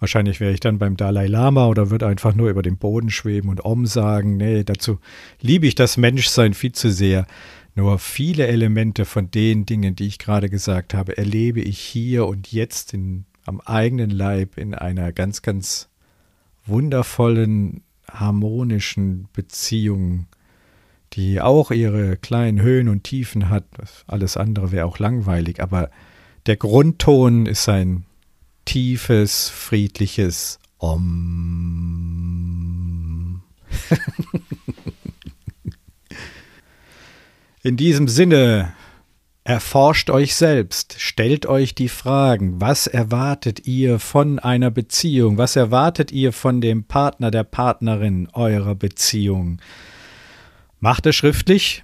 Wahrscheinlich 0.00 0.40
wäre 0.40 0.52
ich 0.52 0.60
dann 0.60 0.78
beim 0.78 0.96
Dalai 0.96 1.26
Lama 1.26 1.66
oder 1.66 1.90
würde 1.90 2.06
einfach 2.06 2.34
nur 2.34 2.48
über 2.48 2.62
den 2.62 2.78
Boden 2.78 3.10
schweben 3.10 3.50
und 3.50 3.64
Om 3.66 3.84
sagen. 3.84 4.38
Nee, 4.38 4.64
dazu 4.64 4.98
liebe 5.42 5.66
ich 5.66 5.74
das 5.74 5.98
Menschsein 5.98 6.54
viel 6.54 6.72
zu 6.72 6.90
sehr. 6.90 7.26
Nur 7.74 7.98
viele 7.98 8.46
Elemente 8.46 9.04
von 9.04 9.30
den 9.30 9.66
Dingen, 9.66 9.94
die 9.94 10.06
ich 10.06 10.18
gerade 10.18 10.48
gesagt 10.48 10.94
habe, 10.94 11.18
erlebe 11.18 11.60
ich 11.60 11.78
hier 11.78 12.26
und 12.26 12.50
jetzt 12.50 12.94
in, 12.94 13.26
am 13.44 13.60
eigenen 13.60 14.10
Leib 14.10 14.56
in 14.56 14.74
einer 14.74 15.12
ganz, 15.12 15.42
ganz 15.42 15.90
wundervollen, 16.64 17.82
harmonischen 18.12 19.28
Beziehung, 19.32 20.26
die 21.14 21.40
auch 21.40 21.70
ihre 21.70 22.16
kleinen 22.16 22.60
Höhen 22.60 22.88
und 22.88 23.04
Tiefen 23.04 23.48
hat. 23.48 23.64
Alles 24.06 24.36
andere 24.36 24.72
wäre 24.72 24.86
auch 24.86 24.98
langweilig, 24.98 25.62
aber 25.62 25.90
der 26.46 26.56
Grundton 26.56 27.46
ist 27.46 27.68
ein 27.68 28.04
tiefes, 28.64 29.48
friedliches 29.48 30.58
Om. 30.78 31.10
In 37.62 37.76
diesem 37.76 38.08
Sinne, 38.08 38.72
erforscht 39.50 40.10
euch 40.10 40.36
selbst, 40.36 40.94
stellt 41.00 41.44
euch 41.44 41.74
die 41.74 41.88
Fragen, 41.88 42.60
was 42.60 42.86
erwartet 42.86 43.66
ihr 43.66 43.98
von 43.98 44.38
einer 44.38 44.70
Beziehung, 44.70 45.38
was 45.38 45.56
erwartet 45.56 46.12
ihr 46.12 46.32
von 46.32 46.60
dem 46.60 46.84
Partner, 46.84 47.32
der 47.32 47.42
Partnerin 47.42 48.28
eurer 48.32 48.76
Beziehung. 48.76 49.60
Macht 50.78 51.04
es 51.06 51.16
schriftlich, 51.16 51.82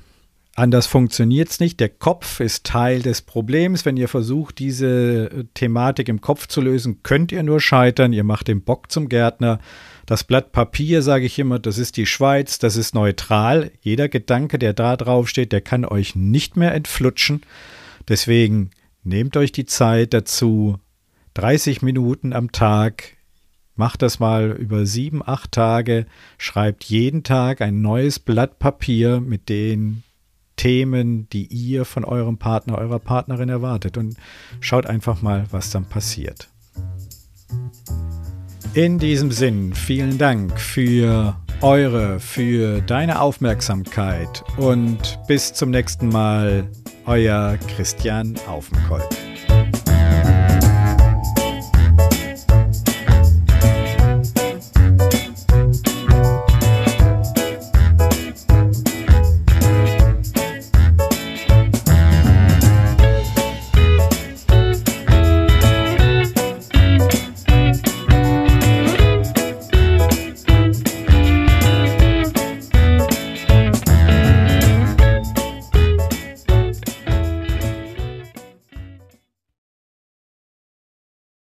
Anders 0.58 0.86
funktioniert 0.86 1.50
es 1.50 1.60
nicht. 1.60 1.80
Der 1.80 1.90
Kopf 1.90 2.40
ist 2.40 2.64
Teil 2.64 3.02
des 3.02 3.20
Problems. 3.20 3.84
Wenn 3.84 3.98
ihr 3.98 4.08
versucht, 4.08 4.58
diese 4.58 5.28
äh, 5.30 5.44
Thematik 5.52 6.08
im 6.08 6.22
Kopf 6.22 6.46
zu 6.46 6.62
lösen, 6.62 7.02
könnt 7.02 7.30
ihr 7.30 7.42
nur 7.42 7.60
scheitern. 7.60 8.14
Ihr 8.14 8.24
macht 8.24 8.48
den 8.48 8.62
Bock 8.62 8.90
zum 8.90 9.10
Gärtner. 9.10 9.58
Das 10.06 10.22
Blatt 10.22 10.52
Papier, 10.52 11.02
sage 11.02 11.26
ich 11.26 11.36
immer, 11.40 11.58
das 11.58 11.78
ist 11.78 11.96
die 11.96 12.06
Schweiz, 12.06 12.60
das 12.60 12.76
ist 12.76 12.94
neutral. 12.94 13.72
Jeder 13.80 14.08
Gedanke, 14.08 14.56
der 14.56 14.72
da 14.72 14.96
drauf 14.96 15.28
steht, 15.28 15.50
der 15.50 15.60
kann 15.60 15.84
euch 15.84 16.14
nicht 16.14 16.56
mehr 16.56 16.72
entflutschen. 16.72 17.42
Deswegen 18.08 18.70
nehmt 19.02 19.36
euch 19.36 19.50
die 19.50 19.66
Zeit 19.66 20.14
dazu. 20.14 20.78
30 21.34 21.82
Minuten 21.82 22.32
am 22.32 22.52
Tag. 22.52 23.16
Macht 23.74 24.00
das 24.00 24.20
mal 24.20 24.52
über 24.52 24.86
sieben, 24.86 25.26
acht 25.26 25.50
Tage. 25.50 26.06
Schreibt 26.38 26.84
jeden 26.84 27.24
Tag 27.24 27.60
ein 27.60 27.82
neues 27.82 28.20
Blatt 28.20 28.60
Papier 28.60 29.20
mit 29.20 29.48
den 29.48 30.04
Themen, 30.54 31.28
die 31.30 31.46
ihr 31.46 31.84
von 31.84 32.04
eurem 32.04 32.38
Partner, 32.38 32.78
eurer 32.78 33.00
Partnerin 33.00 33.48
erwartet. 33.48 33.96
Und 33.96 34.16
schaut 34.60 34.86
einfach 34.86 35.20
mal, 35.20 35.46
was 35.50 35.70
dann 35.70 35.84
passiert. 35.84 36.48
In 38.76 38.98
diesem 38.98 39.30
Sinn, 39.30 39.72
vielen 39.72 40.18
Dank 40.18 40.60
für 40.60 41.34
eure, 41.62 42.20
für 42.20 42.82
deine 42.82 43.22
Aufmerksamkeit 43.22 44.44
und 44.58 45.18
bis 45.26 45.54
zum 45.54 45.70
nächsten 45.70 46.10
Mal, 46.10 46.68
euer 47.06 47.56
Christian 47.74 48.34
Aufenkolb. 48.46 49.08